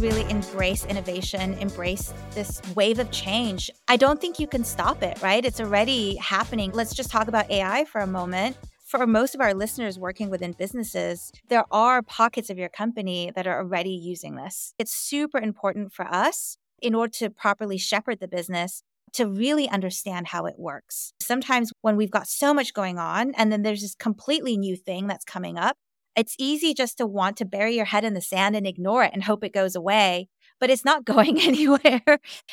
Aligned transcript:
really 0.00 0.28
embrace 0.30 0.86
innovation, 0.86 1.54
embrace 1.54 2.12
this 2.32 2.60
wave 2.74 2.98
of 2.98 3.10
change. 3.10 3.70
I 3.86 3.96
don't 3.96 4.20
think 4.20 4.38
you 4.38 4.46
can 4.46 4.64
stop 4.64 5.02
it, 5.02 5.20
right? 5.22 5.44
It's 5.44 5.60
already 5.60 6.16
happening. 6.16 6.72
Let's 6.72 6.94
just 6.94 7.10
talk 7.10 7.28
about 7.28 7.50
AI 7.50 7.84
for 7.84 8.00
a 8.00 8.06
moment. 8.06 8.56
For 8.86 9.06
most 9.06 9.34
of 9.34 9.40
our 9.40 9.54
listeners 9.54 9.98
working 9.98 10.30
within 10.30 10.52
businesses, 10.52 11.30
there 11.48 11.64
are 11.70 12.02
pockets 12.02 12.50
of 12.50 12.58
your 12.58 12.70
company 12.70 13.30
that 13.36 13.46
are 13.46 13.58
already 13.58 13.92
using 13.92 14.34
this. 14.34 14.74
It's 14.78 14.92
super 14.92 15.38
important 15.38 15.92
for 15.92 16.06
us 16.06 16.56
in 16.80 16.94
order 16.94 17.12
to 17.18 17.30
properly 17.30 17.78
shepherd 17.78 18.20
the 18.20 18.26
business 18.26 18.82
to 19.12 19.28
really 19.28 19.68
understand 19.68 20.28
how 20.28 20.46
it 20.46 20.54
works. 20.58 21.12
Sometimes 21.20 21.72
when 21.82 21.96
we've 21.96 22.10
got 22.10 22.26
so 22.26 22.54
much 22.54 22.72
going 22.72 22.98
on 22.98 23.32
and 23.36 23.52
then 23.52 23.62
there's 23.62 23.82
this 23.82 23.94
completely 23.94 24.56
new 24.56 24.76
thing 24.76 25.06
that's 25.06 25.24
coming 25.24 25.58
up, 25.58 25.76
it's 26.16 26.34
easy 26.38 26.74
just 26.74 26.98
to 26.98 27.06
want 27.06 27.36
to 27.38 27.44
bury 27.44 27.76
your 27.76 27.84
head 27.84 28.04
in 28.04 28.14
the 28.14 28.20
sand 28.20 28.56
and 28.56 28.66
ignore 28.66 29.04
it 29.04 29.12
and 29.12 29.24
hope 29.24 29.44
it 29.44 29.52
goes 29.52 29.74
away, 29.74 30.28
but 30.58 30.70
it's 30.70 30.84
not 30.84 31.04
going 31.04 31.40
anywhere. 31.40 32.02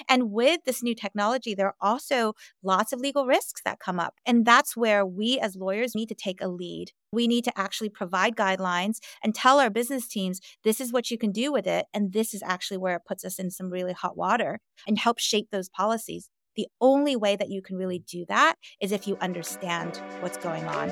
and 0.09 0.31
with 0.31 0.61
this 0.65 0.83
new 0.83 0.95
technology, 0.95 1.53
there 1.53 1.67
are 1.67 1.75
also 1.81 2.33
lots 2.63 2.93
of 2.93 2.99
legal 2.99 3.25
risks 3.25 3.61
that 3.65 3.79
come 3.79 3.99
up. 3.99 4.15
And 4.25 4.45
that's 4.45 4.77
where 4.77 5.05
we 5.05 5.39
as 5.39 5.55
lawyers 5.55 5.95
need 5.95 6.09
to 6.09 6.15
take 6.15 6.41
a 6.41 6.47
lead. 6.47 6.91
We 7.11 7.27
need 7.27 7.43
to 7.45 7.59
actually 7.59 7.89
provide 7.89 8.35
guidelines 8.35 8.97
and 9.23 9.33
tell 9.33 9.59
our 9.59 9.69
business 9.69 10.07
teams 10.07 10.39
this 10.63 10.79
is 10.79 10.93
what 10.93 11.09
you 11.11 11.17
can 11.17 11.31
do 11.31 11.51
with 11.51 11.67
it. 11.67 11.85
And 11.93 12.13
this 12.13 12.33
is 12.33 12.43
actually 12.43 12.77
where 12.77 12.95
it 12.95 13.05
puts 13.07 13.25
us 13.25 13.39
in 13.39 13.51
some 13.51 13.69
really 13.69 13.93
hot 13.93 14.17
water 14.17 14.59
and 14.87 14.97
help 14.97 15.19
shape 15.19 15.49
those 15.51 15.69
policies. 15.69 16.29
The 16.55 16.67
only 16.81 17.15
way 17.15 17.35
that 17.35 17.49
you 17.49 17.61
can 17.61 17.77
really 17.77 17.99
do 17.99 18.25
that 18.29 18.55
is 18.81 18.91
if 18.91 19.07
you 19.07 19.15
understand 19.21 20.01
what's 20.21 20.37
going 20.37 20.65
on. 20.65 20.91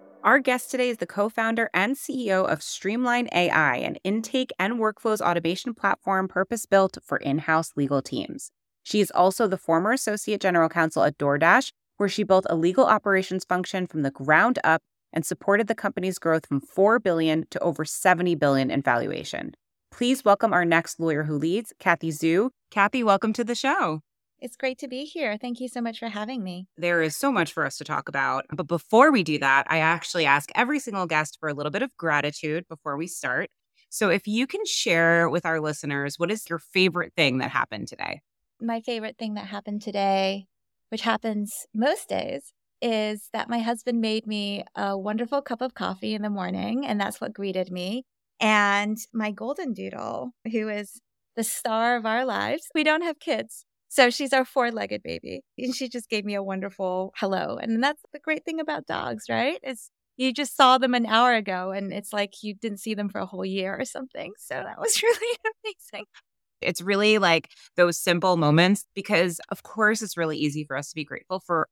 Our 0.23 0.37
guest 0.37 0.69
today 0.69 0.89
is 0.89 0.97
the 0.97 1.07
co 1.07 1.29
founder 1.29 1.71
and 1.73 1.95
CEO 1.95 2.47
of 2.47 2.61
Streamline 2.61 3.27
AI, 3.31 3.77
an 3.77 3.95
intake 4.03 4.51
and 4.59 4.75
workflows 4.75 5.19
automation 5.19 5.73
platform 5.73 6.27
purpose 6.27 6.67
built 6.67 6.99
for 7.03 7.17
in 7.17 7.39
house 7.39 7.71
legal 7.75 8.03
teams. 8.03 8.51
She 8.83 8.99
is 8.99 9.09
also 9.15 9.47
the 9.47 9.57
former 9.57 9.91
associate 9.91 10.39
general 10.39 10.69
counsel 10.69 11.03
at 11.03 11.17
DoorDash, 11.17 11.71
where 11.97 12.07
she 12.07 12.21
built 12.21 12.45
a 12.51 12.55
legal 12.55 12.85
operations 12.85 13.45
function 13.45 13.87
from 13.87 14.03
the 14.03 14.11
ground 14.11 14.59
up 14.63 14.83
and 15.11 15.25
supported 15.25 15.65
the 15.65 15.73
company's 15.73 16.19
growth 16.19 16.45
from 16.45 16.61
4 16.61 16.99
billion 16.99 17.47
to 17.49 17.59
over 17.59 17.83
70 17.83 18.35
billion 18.35 18.69
in 18.69 18.83
valuation. 18.83 19.55
Please 19.91 20.23
welcome 20.23 20.53
our 20.53 20.65
next 20.65 20.99
lawyer 20.99 21.23
who 21.23 21.35
leads, 21.35 21.73
Kathy 21.79 22.11
Zhu. 22.11 22.51
Kathy, 22.69 23.03
welcome 23.03 23.33
to 23.33 23.43
the 23.43 23.55
show. 23.55 24.01
It's 24.41 24.57
great 24.57 24.79
to 24.79 24.87
be 24.87 25.05
here. 25.05 25.37
Thank 25.39 25.59
you 25.59 25.67
so 25.67 25.81
much 25.81 25.99
for 25.99 26.09
having 26.09 26.43
me. 26.43 26.65
There 26.75 27.03
is 27.03 27.15
so 27.15 27.31
much 27.31 27.53
for 27.53 27.63
us 27.63 27.77
to 27.77 27.83
talk 27.83 28.09
about. 28.09 28.45
But 28.51 28.67
before 28.67 29.11
we 29.11 29.21
do 29.21 29.37
that, 29.37 29.67
I 29.69 29.77
actually 29.77 30.25
ask 30.25 30.49
every 30.55 30.79
single 30.79 31.05
guest 31.05 31.37
for 31.39 31.47
a 31.47 31.53
little 31.53 31.69
bit 31.69 31.83
of 31.83 31.95
gratitude 31.95 32.67
before 32.67 32.97
we 32.97 33.05
start. 33.05 33.51
So 33.89 34.09
if 34.09 34.25
you 34.25 34.47
can 34.47 34.65
share 34.65 35.29
with 35.29 35.45
our 35.45 35.59
listeners, 35.59 36.17
what 36.17 36.31
is 36.31 36.49
your 36.49 36.57
favorite 36.57 37.13
thing 37.15 37.37
that 37.37 37.51
happened 37.51 37.87
today? 37.87 38.21
My 38.59 38.81
favorite 38.81 39.17
thing 39.19 39.35
that 39.35 39.45
happened 39.45 39.83
today, 39.83 40.47
which 40.89 41.01
happens 41.01 41.67
most 41.75 42.09
days, 42.09 42.51
is 42.81 43.29
that 43.33 43.47
my 43.49 43.59
husband 43.59 44.01
made 44.01 44.25
me 44.25 44.63
a 44.75 44.97
wonderful 44.97 45.43
cup 45.43 45.61
of 45.61 45.75
coffee 45.75 46.15
in 46.15 46.23
the 46.23 46.31
morning, 46.31 46.87
and 46.87 46.99
that's 46.99 47.21
what 47.21 47.33
greeted 47.33 47.71
me. 47.71 48.05
And 48.39 48.97
my 49.13 49.29
golden 49.29 49.73
doodle, 49.73 50.31
who 50.51 50.67
is 50.67 50.99
the 51.35 51.43
star 51.43 51.95
of 51.95 52.07
our 52.07 52.25
lives, 52.25 52.69
we 52.73 52.83
don't 52.83 53.03
have 53.03 53.19
kids, 53.19 53.65
so 53.91 54.09
she's 54.09 54.31
our 54.31 54.45
four 54.45 54.71
legged 54.71 55.03
baby. 55.03 55.41
And 55.57 55.75
she 55.75 55.89
just 55.89 56.09
gave 56.09 56.23
me 56.23 56.35
a 56.35 56.41
wonderful 56.43 57.11
hello. 57.17 57.57
And 57.61 57.83
that's 57.83 58.01
the 58.13 58.19
great 58.19 58.45
thing 58.45 58.61
about 58.61 58.85
dogs, 58.87 59.25
right? 59.29 59.59
Is 59.63 59.91
you 60.15 60.31
just 60.33 60.55
saw 60.55 60.77
them 60.77 60.93
an 60.93 61.05
hour 61.05 61.33
ago 61.33 61.71
and 61.71 61.91
it's 61.91 62.13
like 62.13 62.41
you 62.41 62.53
didn't 62.55 62.79
see 62.79 62.93
them 62.93 63.09
for 63.09 63.19
a 63.19 63.25
whole 63.25 63.45
year 63.45 63.77
or 63.77 63.83
something. 63.83 64.31
So 64.37 64.55
that 64.55 64.79
was 64.79 65.03
really 65.03 65.37
amazing. 65.65 66.05
It's 66.61 66.81
really 66.81 67.17
like 67.17 67.49
those 67.77 67.97
simple 67.97 68.37
moments 68.37 68.85
because, 68.95 69.41
of 69.49 69.63
course, 69.63 70.01
it's 70.01 70.17
really 70.17 70.37
easy 70.37 70.63
for 70.63 70.77
us 70.77 70.89
to 70.89 70.95
be 70.95 71.03
grateful 71.03 71.39
for 71.39 71.67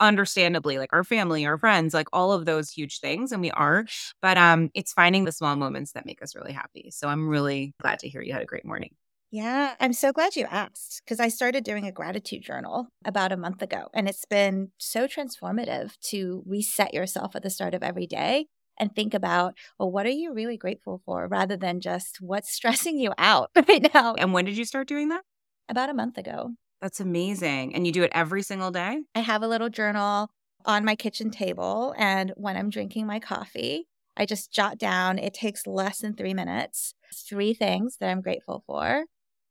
understandably 0.00 0.78
like 0.78 0.92
our 0.92 1.04
family 1.04 1.46
our 1.46 1.56
friends 1.58 1.94
like 1.94 2.08
all 2.12 2.32
of 2.32 2.44
those 2.44 2.70
huge 2.70 2.98
things 3.00 3.30
and 3.30 3.40
we 3.40 3.52
are 3.52 3.86
but 4.20 4.36
um 4.36 4.68
it's 4.74 4.92
finding 4.92 5.24
the 5.24 5.30
small 5.32 5.54
moments 5.54 5.92
that 5.92 6.06
make 6.06 6.20
us 6.22 6.34
really 6.34 6.52
happy 6.52 6.90
so 6.90 7.08
i'm 7.08 7.28
really 7.28 7.72
glad 7.80 8.00
to 8.00 8.08
hear 8.08 8.20
you 8.20 8.32
had 8.32 8.42
a 8.42 8.46
great 8.46 8.64
morning 8.64 8.90
yeah, 9.32 9.76
I'm 9.80 9.94
so 9.94 10.12
glad 10.12 10.36
you 10.36 10.46
asked 10.50 11.00
because 11.02 11.18
I 11.18 11.28
started 11.28 11.64
doing 11.64 11.86
a 11.86 11.92
gratitude 11.92 12.42
journal 12.42 12.88
about 13.02 13.32
a 13.32 13.36
month 13.38 13.62
ago, 13.62 13.88
and 13.94 14.06
it's 14.06 14.26
been 14.26 14.72
so 14.76 15.06
transformative 15.06 15.98
to 16.10 16.42
reset 16.44 16.92
yourself 16.92 17.34
at 17.34 17.42
the 17.42 17.48
start 17.48 17.72
of 17.72 17.82
every 17.82 18.06
day 18.06 18.48
and 18.78 18.94
think 18.94 19.14
about, 19.14 19.54
well, 19.78 19.90
what 19.90 20.04
are 20.04 20.10
you 20.10 20.34
really 20.34 20.58
grateful 20.58 21.00
for 21.06 21.28
rather 21.28 21.56
than 21.56 21.80
just 21.80 22.18
what's 22.20 22.52
stressing 22.52 22.98
you 22.98 23.14
out 23.16 23.50
right 23.68 23.88
now. 23.94 24.14
And 24.14 24.34
when 24.34 24.44
did 24.44 24.58
you 24.58 24.66
start 24.66 24.86
doing 24.86 25.08
that? 25.08 25.22
About 25.66 25.88
a 25.88 25.94
month 25.94 26.18
ago. 26.18 26.50
That's 26.82 27.00
amazing. 27.00 27.74
And 27.74 27.86
you 27.86 27.92
do 27.92 28.02
it 28.02 28.12
every 28.14 28.42
single 28.42 28.70
day? 28.70 28.98
I 29.14 29.20
have 29.20 29.42
a 29.42 29.48
little 29.48 29.70
journal 29.70 30.28
on 30.66 30.84
my 30.84 30.94
kitchen 30.94 31.30
table, 31.30 31.94
and 31.96 32.34
when 32.36 32.58
I'm 32.58 32.68
drinking 32.68 33.06
my 33.06 33.18
coffee, 33.18 33.88
I 34.14 34.26
just 34.26 34.52
jot 34.52 34.76
down, 34.76 35.18
it 35.18 35.32
takes 35.32 35.66
less 35.66 36.00
than 36.00 36.14
three 36.14 36.34
minutes, 36.34 36.94
three 37.14 37.54
things 37.54 37.96
that 37.96 38.10
I'm 38.10 38.20
grateful 38.20 38.62
for 38.66 39.06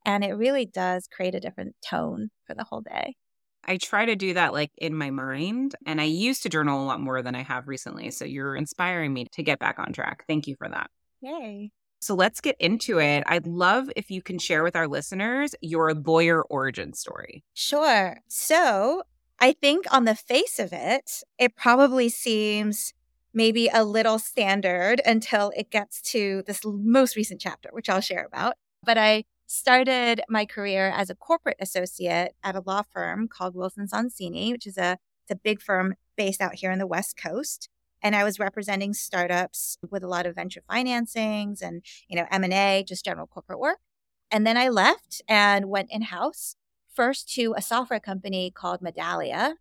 and 0.05 0.23
it 0.23 0.33
really 0.33 0.65
does 0.65 1.07
create 1.07 1.35
a 1.35 1.39
different 1.39 1.75
tone 1.87 2.29
for 2.45 2.53
the 2.53 2.63
whole 2.63 2.81
day. 2.81 3.15
I 3.63 3.77
try 3.77 4.05
to 4.05 4.15
do 4.15 4.33
that 4.33 4.53
like 4.53 4.71
in 4.77 4.95
my 4.95 5.11
mind. 5.11 5.75
And 5.85 6.01
I 6.01 6.05
used 6.05 6.43
to 6.43 6.49
journal 6.49 6.83
a 6.83 6.85
lot 6.85 6.99
more 6.99 7.21
than 7.21 7.35
I 7.35 7.43
have 7.43 7.67
recently. 7.67 8.11
So 8.11 8.25
you're 8.25 8.55
inspiring 8.55 9.13
me 9.13 9.27
to 9.33 9.43
get 9.43 9.59
back 9.59 9.77
on 9.77 9.93
track. 9.93 10.23
Thank 10.27 10.47
you 10.47 10.55
for 10.55 10.67
that. 10.67 10.89
Yay. 11.21 11.71
So 11.99 12.15
let's 12.15 12.41
get 12.41 12.55
into 12.59 12.99
it. 12.99 13.23
I'd 13.27 13.45
love 13.45 13.91
if 13.95 14.09
you 14.09 14.23
can 14.23 14.39
share 14.39 14.63
with 14.63 14.75
our 14.75 14.87
listeners 14.87 15.53
your 15.61 15.93
lawyer 15.93 16.41
origin 16.41 16.93
story. 16.93 17.43
Sure. 17.53 18.17
So 18.27 19.03
I 19.39 19.53
think 19.53 19.85
on 19.93 20.05
the 20.05 20.15
face 20.15 20.57
of 20.57 20.73
it, 20.73 21.21
it 21.37 21.55
probably 21.55 22.09
seems 22.09 22.93
maybe 23.33 23.69
a 23.71 23.83
little 23.83 24.17
standard 24.17 25.01
until 25.05 25.51
it 25.55 25.69
gets 25.69 26.01
to 26.01 26.43
this 26.47 26.61
most 26.65 27.15
recent 27.15 27.39
chapter, 27.39 27.69
which 27.71 27.87
I'll 27.89 28.01
share 28.01 28.25
about. 28.25 28.55
But 28.83 28.97
I 28.97 29.25
started 29.51 30.21
my 30.29 30.45
career 30.45 30.89
as 30.95 31.09
a 31.09 31.15
corporate 31.15 31.57
associate 31.59 32.33
at 32.41 32.55
a 32.55 32.63
law 32.65 32.81
firm 32.81 33.27
called 33.27 33.53
Wilson 33.53 33.85
Sonsini, 33.85 34.51
which 34.51 34.65
is 34.65 34.77
a, 34.77 34.97
it's 35.23 35.31
a 35.31 35.35
big 35.35 35.61
firm 35.61 35.95
based 36.15 36.41
out 36.41 36.55
here 36.55 36.71
on 36.71 36.79
the 36.79 36.87
West 36.87 37.17
Coast. 37.17 37.67
And 38.01 38.15
I 38.15 38.23
was 38.23 38.39
representing 38.39 38.93
startups 38.93 39.77
with 39.89 40.03
a 40.03 40.07
lot 40.07 40.25
of 40.25 40.35
venture 40.35 40.63
financings 40.69 41.61
and, 41.61 41.83
you 42.07 42.15
know, 42.15 42.25
M&A, 42.31 42.85
just 42.87 43.03
general 43.03 43.27
corporate 43.27 43.59
work. 43.59 43.79
And 44.31 44.47
then 44.47 44.55
I 44.55 44.69
left 44.69 45.21
and 45.27 45.65
went 45.65 45.91
in-house 45.91 46.55
first 46.93 47.31
to 47.33 47.53
a 47.57 47.61
software 47.61 47.99
company 47.99 48.51
called 48.51 48.79
Medallia. 48.79 49.55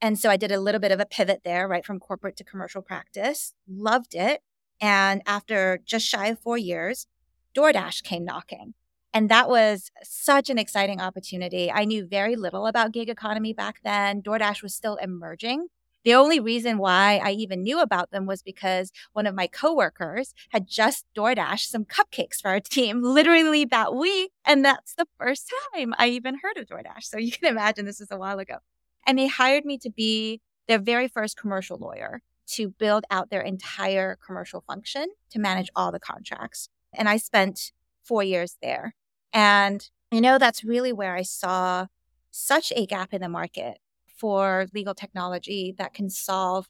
And 0.00 0.18
so 0.18 0.30
I 0.30 0.36
did 0.36 0.52
a 0.52 0.60
little 0.60 0.80
bit 0.80 0.92
of 0.92 1.00
a 1.00 1.06
pivot 1.06 1.40
there, 1.44 1.66
right 1.66 1.84
from 1.84 1.98
corporate 1.98 2.36
to 2.36 2.44
commercial 2.44 2.80
practice. 2.80 3.54
Loved 3.68 4.14
it. 4.14 4.40
And 4.80 5.20
after 5.26 5.80
just 5.84 6.06
shy 6.06 6.28
of 6.28 6.38
four 6.38 6.56
years, 6.56 7.08
DoorDash 7.56 8.04
came 8.04 8.24
knocking. 8.24 8.74
And 9.12 9.30
that 9.30 9.48
was 9.48 9.90
such 10.02 10.50
an 10.50 10.58
exciting 10.58 11.00
opportunity. 11.00 11.70
I 11.72 11.84
knew 11.84 12.06
very 12.06 12.36
little 12.36 12.66
about 12.66 12.92
gig 12.92 13.08
economy 13.08 13.52
back 13.52 13.80
then. 13.82 14.22
DoorDash 14.22 14.62
was 14.62 14.74
still 14.74 14.96
emerging. 14.96 15.68
The 16.06 16.14
only 16.14 16.38
reason 16.38 16.78
why 16.78 17.20
I 17.20 17.32
even 17.32 17.64
knew 17.64 17.80
about 17.80 18.12
them 18.12 18.26
was 18.26 18.40
because 18.40 18.92
one 19.12 19.26
of 19.26 19.34
my 19.34 19.48
coworkers 19.48 20.34
had 20.50 20.68
just 20.68 21.04
DoorDash 21.16 21.66
some 21.66 21.84
cupcakes 21.84 22.40
for 22.40 22.48
our 22.48 22.60
team 22.60 23.02
literally 23.02 23.64
that 23.64 23.92
week. 23.92 24.30
And 24.44 24.64
that's 24.64 24.94
the 24.94 25.08
first 25.18 25.52
time 25.74 25.94
I 25.98 26.08
even 26.10 26.38
heard 26.40 26.58
of 26.58 26.66
DoorDash. 26.66 27.02
So 27.02 27.18
you 27.18 27.32
can 27.32 27.48
imagine 27.48 27.86
this 27.86 27.98
was 27.98 28.12
a 28.12 28.18
while 28.18 28.38
ago. 28.38 28.58
And 29.04 29.18
they 29.18 29.26
hired 29.26 29.64
me 29.64 29.78
to 29.78 29.90
be 29.90 30.40
their 30.68 30.78
very 30.78 31.08
first 31.08 31.36
commercial 31.36 31.76
lawyer 31.76 32.22
to 32.50 32.68
build 32.68 33.04
out 33.10 33.30
their 33.30 33.40
entire 33.40 34.16
commercial 34.24 34.60
function 34.60 35.06
to 35.30 35.40
manage 35.40 35.70
all 35.74 35.90
the 35.90 35.98
contracts. 35.98 36.68
And 36.94 37.08
I 37.08 37.16
spent 37.16 37.72
four 38.06 38.22
years 38.22 38.56
there. 38.62 38.94
And 39.32 39.88
you 40.12 40.20
know, 40.20 40.38
that's 40.38 40.64
really 40.64 40.92
where 40.92 41.16
I 41.16 41.22
saw 41.22 41.86
such 42.30 42.72
a 42.76 42.86
gap 42.86 43.12
in 43.12 43.20
the 43.20 43.28
market 43.28 43.78
for 44.06 44.66
legal 44.72 44.94
technology 44.94 45.74
that 45.78 45.94
can 45.94 46.08
solve 46.08 46.68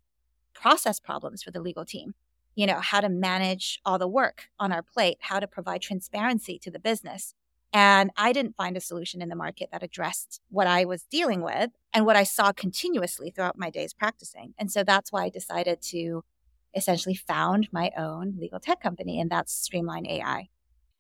process 0.55 0.99
problems 0.99 1.43
for 1.43 1.51
the 1.51 1.61
legal 1.61 1.85
team. 1.85 2.15
You 2.55 2.67
know, 2.67 2.81
how 2.81 3.01
to 3.01 3.09
manage 3.09 3.81
all 3.85 3.99
the 3.99 4.09
work 4.09 4.49
on 4.59 4.73
our 4.73 4.83
plate, 4.83 5.19
how 5.21 5.39
to 5.39 5.47
provide 5.47 5.83
transparency 5.83 6.59
to 6.61 6.71
the 6.71 6.79
business. 6.79 7.35
And 7.73 8.11
I 8.17 8.33
didn't 8.33 8.57
find 8.57 8.77
a 8.77 8.81
solution 8.81 9.21
in 9.21 9.29
the 9.29 9.37
market 9.37 9.69
that 9.71 9.83
addressed 9.83 10.41
what 10.49 10.67
I 10.67 10.87
was 10.87 11.03
dealing 11.03 11.43
with 11.43 11.73
and 11.93 12.07
what 12.07 12.17
I 12.17 12.23
saw 12.23 12.53
continuously 12.53 13.31
throughout 13.31 13.59
my 13.59 13.69
days 13.69 13.93
practicing. 13.93 14.55
And 14.59 14.73
so 14.73 14.83
that's 14.83 15.13
why 15.13 15.25
I 15.25 15.29
decided 15.29 15.83
to 15.91 16.25
essentially 16.75 17.15
found 17.15 17.69
my 17.73 17.91
own 17.97 18.37
legal 18.39 18.61
tech 18.61 18.81
company, 18.81 19.21
and 19.21 19.31
that's 19.31 19.53
Streamline 19.53 20.07
AI. 20.07 20.49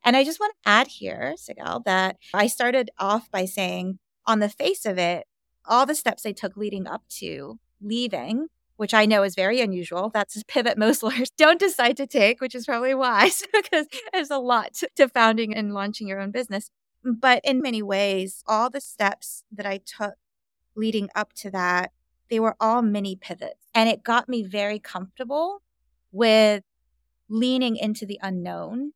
And 0.06 0.16
I 0.16 0.22
just 0.22 0.38
want 0.38 0.54
to 0.54 0.70
add 0.70 0.86
here, 0.86 1.34
Sigalle, 1.36 1.84
that 1.84 2.16
I 2.32 2.46
started 2.46 2.90
off 2.96 3.28
by 3.28 3.44
saying, 3.44 3.98
on 4.24 4.38
the 4.38 4.48
face 4.48 4.86
of 4.86 4.98
it, 4.98 5.26
all 5.66 5.84
the 5.84 5.96
steps 5.96 6.24
I 6.24 6.30
took 6.30 6.56
leading 6.56 6.86
up 6.86 7.02
to 7.18 7.58
leaving, 7.82 8.46
which 8.76 8.94
I 8.94 9.04
know 9.04 9.24
is 9.24 9.34
very 9.34 9.60
unusual. 9.60 10.10
That's 10.14 10.40
a 10.40 10.44
pivot 10.44 10.78
most 10.78 11.02
lawyers 11.02 11.30
don't 11.36 11.58
decide 11.58 11.96
to 11.96 12.06
take, 12.06 12.40
which 12.40 12.54
is 12.54 12.66
probably 12.66 12.94
wise 12.94 13.42
because 13.52 13.86
there's 14.12 14.30
a 14.30 14.38
lot 14.38 14.80
to 14.94 15.08
founding 15.08 15.52
and 15.52 15.74
launching 15.74 16.06
your 16.06 16.20
own 16.20 16.30
business. 16.30 16.70
But 17.02 17.40
in 17.44 17.60
many 17.60 17.82
ways, 17.82 18.44
all 18.46 18.70
the 18.70 18.80
steps 18.80 19.42
that 19.50 19.66
I 19.66 19.78
took 19.78 20.14
leading 20.76 21.08
up 21.16 21.32
to 21.34 21.50
that, 21.50 21.90
they 22.30 22.38
were 22.38 22.54
all 22.60 22.80
mini 22.80 23.16
pivots. 23.16 23.66
And 23.74 23.88
it 23.88 24.04
got 24.04 24.28
me 24.28 24.44
very 24.44 24.78
comfortable 24.78 25.62
with 26.12 26.62
leaning 27.28 27.76
into 27.76 28.06
the 28.06 28.20
unknown. 28.22 28.92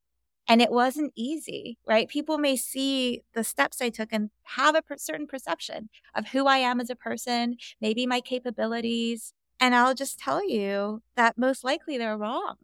And 0.49 0.61
it 0.61 0.71
wasn't 0.73 1.13
easy, 1.15 1.79
right? 1.87 2.09
People 2.09 2.37
may 2.39 2.57
see 2.57 3.23
the 3.35 3.45
steps 3.45 3.81
I 3.81 3.89
took 3.89 4.09
and 4.13 4.31
have 4.57 4.75
a 4.75 4.83
certain 4.99 5.27
perception 5.29 5.91
of 6.15 6.29
who 6.29 6.47
I 6.47 6.59
am 6.59 6.81
as 6.81 6.91
a 6.91 6.97
person, 6.97 7.57
maybe 7.81 8.05
my 8.05 8.21
capabilities. 8.21 9.33
And 9.61 9.75
I'll 9.77 9.95
just 9.95 10.19
tell 10.19 10.47
you 10.49 11.03
that 11.15 11.39
most 11.39 11.63
likely 11.63 11.99
they're 11.99 12.17
wrong 12.19 12.57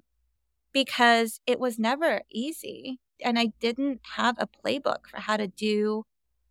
because 0.73 1.41
it 1.47 1.59
was 1.59 1.79
never 1.79 2.23
easy. 2.31 2.99
And 3.23 3.39
I 3.39 3.53
didn't 3.61 4.01
have 4.17 4.37
a 4.39 4.49
playbook 4.49 5.07
for 5.11 5.21
how 5.21 5.37
to 5.37 5.49
do 5.49 6.05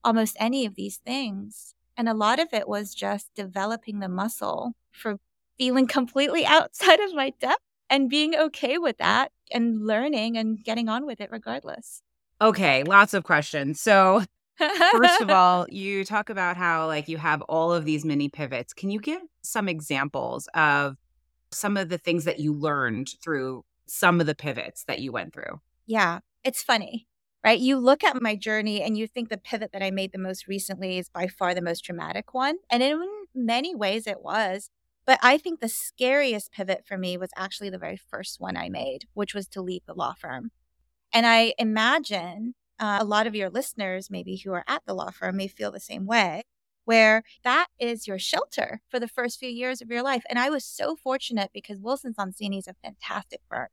almost 0.03 0.35
any 0.39 0.65
of 0.65 0.75
these 0.75 0.97
things. 0.97 1.75
And 1.97 2.09
a 2.09 2.13
lot 2.13 2.39
of 2.39 2.49
it 2.53 2.67
was 2.67 2.93
just 2.93 3.29
developing 3.35 3.99
the 3.99 4.09
muscle 4.09 4.73
for 4.91 5.17
feeling 5.57 5.87
completely 5.99 6.45
outside 6.45 6.99
of 6.99 7.13
my 7.13 7.31
depth 7.39 7.61
and 7.89 8.09
being 8.09 8.35
okay 8.35 8.77
with 8.77 8.97
that 8.97 9.31
and 9.51 9.85
learning 9.85 10.37
and 10.37 10.63
getting 10.63 10.89
on 10.89 11.05
with 11.05 11.21
it 11.21 11.29
regardless. 11.31 12.01
Okay, 12.41 12.83
lots 12.83 13.13
of 13.13 13.23
questions. 13.23 13.79
So, 13.79 14.23
first 14.57 15.21
of 15.21 15.29
all, 15.29 15.65
you 15.69 16.03
talk 16.03 16.29
about 16.29 16.57
how 16.57 16.87
like 16.87 17.07
you 17.07 17.17
have 17.17 17.41
all 17.43 17.73
of 17.73 17.85
these 17.85 18.03
mini 18.05 18.29
pivots. 18.29 18.73
Can 18.73 18.89
you 18.89 18.99
give 18.99 19.21
some 19.41 19.69
examples 19.69 20.47
of 20.53 20.97
some 21.51 21.77
of 21.77 21.89
the 21.89 21.97
things 21.97 22.25
that 22.25 22.39
you 22.39 22.53
learned 22.53 23.09
through 23.23 23.63
some 23.87 24.19
of 24.19 24.27
the 24.27 24.35
pivots 24.35 24.83
that 24.85 24.99
you 24.99 25.11
went 25.11 25.33
through? 25.33 25.61
Yeah, 25.85 26.19
it's 26.43 26.63
funny. 26.63 27.07
Right? 27.43 27.59
You 27.59 27.77
look 27.77 28.03
at 28.03 28.19
my 28.21 28.35
journey 28.35 28.81
and 28.81 28.97
you 28.97 29.07
think 29.07 29.29
the 29.29 29.37
pivot 29.37 29.71
that 29.71 29.83
I 29.83 29.91
made 29.91 30.11
the 30.11 30.17
most 30.17 30.47
recently 30.47 30.97
is 30.97 31.09
by 31.09 31.27
far 31.27 31.53
the 31.53 31.61
most 31.61 31.81
dramatic 31.81 32.33
one. 32.33 32.55
And 32.71 32.81
in 32.81 32.99
many 33.35 33.75
ways 33.75 34.07
it 34.07 34.23
was. 34.23 34.71
But 35.05 35.19
I 35.21 35.37
think 35.37 35.59
the 35.59 35.69
scariest 35.69 36.51
pivot 36.51 36.83
for 36.85 36.97
me 36.97 37.17
was 37.17 37.29
actually 37.35 37.69
the 37.69 37.77
very 37.77 37.97
first 37.97 38.39
one 38.39 38.57
I 38.57 38.69
made, 38.69 39.05
which 39.13 39.35
was 39.35 39.47
to 39.49 39.61
leave 39.61 39.85
the 39.85 39.93
law 39.93 40.13
firm. 40.13 40.51
And 41.13 41.25
I 41.25 41.53
imagine 41.57 42.55
uh, 42.79 42.97
a 42.99 43.05
lot 43.05 43.27
of 43.27 43.35
your 43.35 43.49
listeners, 43.49 44.09
maybe 44.09 44.35
who 44.37 44.51
are 44.53 44.65
at 44.67 44.81
the 44.85 44.93
law 44.93 45.11
firm, 45.11 45.37
may 45.37 45.47
feel 45.47 45.71
the 45.71 45.79
same 45.79 46.05
way, 46.05 46.41
where 46.85 47.23
that 47.43 47.67
is 47.79 48.07
your 48.07 48.19
shelter 48.19 48.81
for 48.89 48.99
the 48.99 49.07
first 49.07 49.39
few 49.39 49.49
years 49.49 49.81
of 49.81 49.89
your 49.89 50.03
life. 50.03 50.23
And 50.29 50.39
I 50.39 50.49
was 50.49 50.65
so 50.65 50.95
fortunate 50.95 51.51
because 51.53 51.79
Wilson 51.79 52.13
Sonsini 52.13 52.59
is 52.59 52.67
a 52.67 52.75
fantastic 52.83 53.41
firm. 53.49 53.67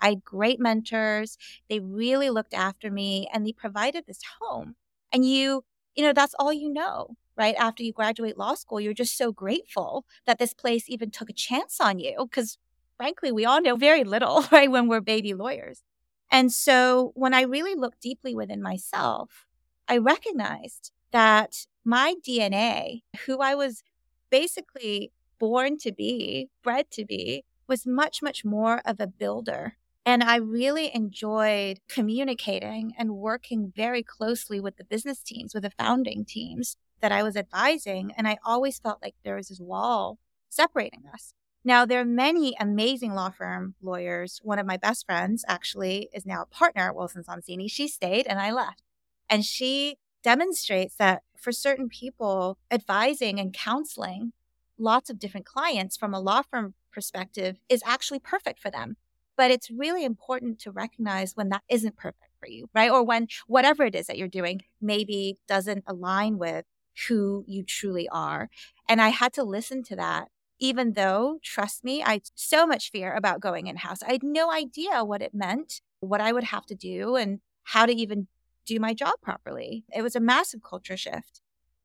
I 0.00 0.10
had 0.10 0.24
great 0.24 0.60
mentors. 0.60 1.36
They 1.68 1.80
really 1.80 2.30
looked 2.30 2.54
after 2.54 2.90
me 2.90 3.28
and 3.32 3.46
they 3.46 3.52
provided 3.52 4.04
this 4.06 4.20
home. 4.40 4.76
And 5.12 5.24
you, 5.24 5.64
you 5.94 6.04
know, 6.04 6.12
that's 6.12 6.34
all 6.38 6.52
you 6.52 6.72
know 6.72 7.16
right 7.38 7.54
after 7.56 7.82
you 7.82 7.92
graduate 7.92 8.36
law 8.36 8.54
school, 8.54 8.80
you're 8.80 8.92
just 8.92 9.16
so 9.16 9.32
grateful 9.32 10.04
that 10.26 10.38
this 10.38 10.52
place 10.52 10.84
even 10.88 11.10
took 11.10 11.30
a 11.30 11.32
chance 11.34 11.80
on 11.80 11.98
you 11.98 12.26
because 12.28 12.58
frankly, 12.98 13.30
we 13.32 13.46
all 13.46 13.62
know 13.62 13.76
very 13.76 14.04
little, 14.04 14.44
right, 14.52 14.70
when 14.70 14.88
we're 14.88 15.00
baby 15.00 15.32
lawyers. 15.32 15.82
And 16.30 16.52
so 16.52 17.12
when 17.14 17.32
I 17.32 17.42
really 17.42 17.74
looked 17.74 18.02
deeply 18.02 18.34
within 18.34 18.60
myself, 18.60 19.46
I 19.86 19.96
recognized 19.96 20.92
that 21.12 21.66
my 21.84 22.14
DNA, 22.26 23.02
who 23.24 23.38
I 23.38 23.54
was 23.54 23.82
basically 24.28 25.12
born 25.38 25.78
to 25.78 25.92
be, 25.92 26.50
bred 26.62 26.90
to 26.90 27.06
be, 27.06 27.44
was 27.66 27.86
much, 27.86 28.20
much 28.20 28.44
more 28.44 28.82
of 28.84 29.00
a 29.00 29.06
builder. 29.06 29.76
And 30.04 30.22
I 30.22 30.36
really 30.36 30.94
enjoyed 30.94 31.80
communicating 31.88 32.92
and 32.98 33.16
working 33.16 33.72
very 33.74 34.02
closely 34.02 34.60
with 34.60 34.76
the 34.76 34.84
business 34.84 35.22
teams, 35.22 35.54
with 35.54 35.62
the 35.62 35.70
founding 35.70 36.24
teams 36.24 36.76
that 37.00 37.12
I 37.12 37.22
was 37.22 37.36
advising. 37.36 38.12
And 38.16 38.26
I 38.26 38.38
always 38.44 38.78
felt 38.78 39.02
like 39.02 39.14
there 39.24 39.36
was 39.36 39.48
this 39.48 39.60
wall 39.60 40.18
separating 40.48 41.04
us. 41.12 41.32
Now, 41.64 41.84
there 41.84 42.00
are 42.00 42.04
many 42.04 42.56
amazing 42.58 43.14
law 43.14 43.30
firm 43.30 43.74
lawyers. 43.82 44.40
One 44.42 44.58
of 44.58 44.66
my 44.66 44.76
best 44.76 45.04
friends 45.06 45.44
actually 45.48 46.08
is 46.12 46.24
now 46.24 46.42
a 46.42 46.46
partner 46.46 46.88
at 46.88 46.96
Wilson 46.96 47.24
Sonsini. 47.24 47.70
She 47.70 47.88
stayed 47.88 48.26
and 48.26 48.40
I 48.40 48.52
left. 48.52 48.82
And 49.28 49.44
she 49.44 49.96
demonstrates 50.22 50.94
that 50.96 51.22
for 51.36 51.52
certain 51.52 51.88
people, 51.88 52.58
advising 52.70 53.38
and 53.38 53.52
counseling 53.52 54.32
lots 54.78 55.10
of 55.10 55.18
different 55.18 55.46
clients 55.46 55.96
from 55.96 56.14
a 56.14 56.20
law 56.20 56.42
firm 56.42 56.74
perspective 56.92 57.56
is 57.68 57.82
actually 57.84 58.20
perfect 58.20 58.60
for 58.60 58.70
them. 58.70 58.96
But 59.36 59.50
it's 59.50 59.70
really 59.70 60.04
important 60.04 60.58
to 60.60 60.72
recognize 60.72 61.36
when 61.36 61.48
that 61.50 61.62
isn't 61.68 61.96
perfect 61.96 62.32
for 62.40 62.48
you, 62.48 62.68
right? 62.74 62.90
Or 62.90 63.04
when 63.04 63.28
whatever 63.46 63.84
it 63.84 63.94
is 63.94 64.06
that 64.06 64.18
you're 64.18 64.28
doing 64.28 64.62
maybe 64.80 65.38
doesn't 65.46 65.84
align 65.86 66.38
with 66.38 66.64
who 67.06 67.44
you 67.46 67.62
truly 67.62 68.08
are. 68.08 68.48
And 68.88 69.00
I 69.00 69.10
had 69.10 69.32
to 69.34 69.44
listen 69.44 69.82
to 69.84 69.96
that, 69.96 70.28
even 70.58 70.94
though, 70.94 71.38
trust 71.42 71.84
me, 71.84 72.02
I 72.02 72.14
had 72.14 72.22
so 72.34 72.66
much 72.66 72.90
fear 72.90 73.14
about 73.14 73.40
going 73.40 73.66
in 73.66 73.76
house. 73.76 74.02
I 74.02 74.12
had 74.12 74.22
no 74.22 74.50
idea 74.50 75.04
what 75.04 75.22
it 75.22 75.34
meant, 75.34 75.80
what 76.00 76.20
I 76.20 76.32
would 76.32 76.44
have 76.44 76.66
to 76.66 76.74
do, 76.74 77.16
and 77.16 77.40
how 77.64 77.86
to 77.86 77.92
even 77.92 78.26
do 78.66 78.80
my 78.80 78.94
job 78.94 79.14
properly. 79.22 79.84
It 79.94 80.02
was 80.02 80.16
a 80.16 80.20
massive 80.20 80.62
culture 80.62 80.96
shift. 80.96 81.40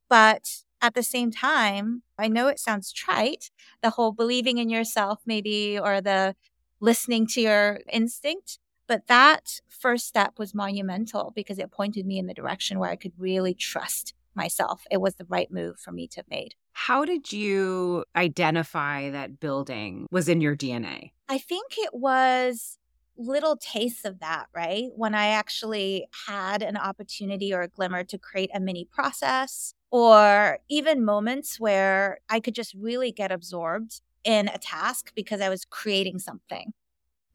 But 0.09 0.63
at 0.81 0.95
the 0.95 1.03
same 1.03 1.31
time, 1.31 2.03
I 2.17 2.27
know 2.27 2.47
it 2.47 2.59
sounds 2.59 2.91
trite, 2.91 3.51
the 3.81 3.91
whole 3.91 4.11
believing 4.11 4.57
in 4.57 4.69
yourself, 4.69 5.19
maybe, 5.25 5.79
or 5.79 6.01
the 6.01 6.35
listening 6.79 7.25
to 7.27 7.41
your 7.41 7.79
instinct. 7.91 8.59
But 8.87 9.07
that 9.07 9.61
first 9.69 10.07
step 10.07 10.37
was 10.37 10.53
monumental 10.53 11.31
because 11.33 11.57
it 11.57 11.71
pointed 11.71 12.05
me 12.05 12.19
in 12.19 12.27
the 12.27 12.33
direction 12.33 12.79
where 12.79 12.89
I 12.89 12.97
could 12.97 13.13
really 13.17 13.53
trust 13.53 14.13
myself. 14.35 14.85
It 14.91 15.01
was 15.01 15.15
the 15.15 15.25
right 15.25 15.51
move 15.51 15.79
for 15.79 15.91
me 15.91 16.07
to 16.09 16.17
have 16.17 16.29
made. 16.29 16.55
How 16.73 17.05
did 17.05 17.31
you 17.31 18.05
identify 18.15 19.09
that 19.09 19.39
building 19.39 20.07
was 20.11 20.27
in 20.27 20.41
your 20.41 20.55
DNA? 20.55 21.11
I 21.29 21.37
think 21.37 21.77
it 21.77 21.93
was 21.93 22.77
little 23.15 23.57
tastes 23.57 24.05
of 24.05 24.19
that, 24.19 24.47
right? 24.55 24.89
When 24.95 25.13
I 25.13 25.27
actually 25.27 26.07
had 26.27 26.63
an 26.63 26.77
opportunity 26.77 27.53
or 27.53 27.61
a 27.61 27.67
glimmer 27.67 28.03
to 28.05 28.17
create 28.17 28.49
a 28.53 28.59
mini 28.59 28.85
process, 28.91 29.75
or 29.91 30.57
even 30.69 31.05
moments 31.05 31.59
where 31.59 32.17
I 32.27 32.39
could 32.39 32.55
just 32.55 32.73
really 32.73 33.11
get 33.11 33.31
absorbed 33.31 34.01
in 34.23 34.47
a 34.47 34.57
task 34.57 35.11
because 35.15 35.39
I 35.39 35.49
was 35.49 35.65
creating 35.65 36.17
something 36.17 36.73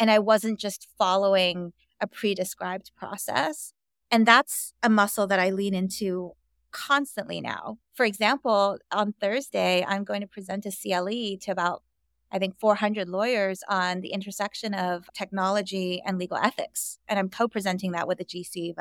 and 0.01 0.11
I 0.11 0.19
wasn't 0.19 0.59
just 0.59 0.89
following 0.99 1.73
a 2.01 2.07
pre 2.07 2.35
described 2.35 2.91
process. 2.97 3.73
And 4.11 4.27
that's 4.27 4.73
a 4.83 4.89
muscle 4.89 5.27
that 5.27 5.39
I 5.39 5.51
lean 5.51 5.75
into 5.75 6.33
constantly 6.73 7.41
now. 7.41 7.79
For 7.95 8.05
example, 8.05 8.79
on 8.93 9.15
Thursday, 9.21 9.85
I'm 9.87 10.05
going 10.05 10.21
to 10.21 10.27
present 10.27 10.67
a 10.67 10.71
CLE 10.71 11.39
to 11.43 11.51
about, 11.51 11.83
I 12.31 12.39
think, 12.39 12.59
400 12.59 13.09
lawyers 13.09 13.63
on 13.69 14.01
the 14.01 14.13
intersection 14.13 14.75
of 14.75 15.09
technology 15.15 16.03
and 16.05 16.19
legal 16.19 16.37
ethics. 16.37 16.99
And 17.09 17.19
I'm 17.19 17.29
co 17.29 17.49
presenting 17.49 17.93
that 17.93 18.09
with 18.09 18.21
a 18.21 18.25
GC, 18.25 18.75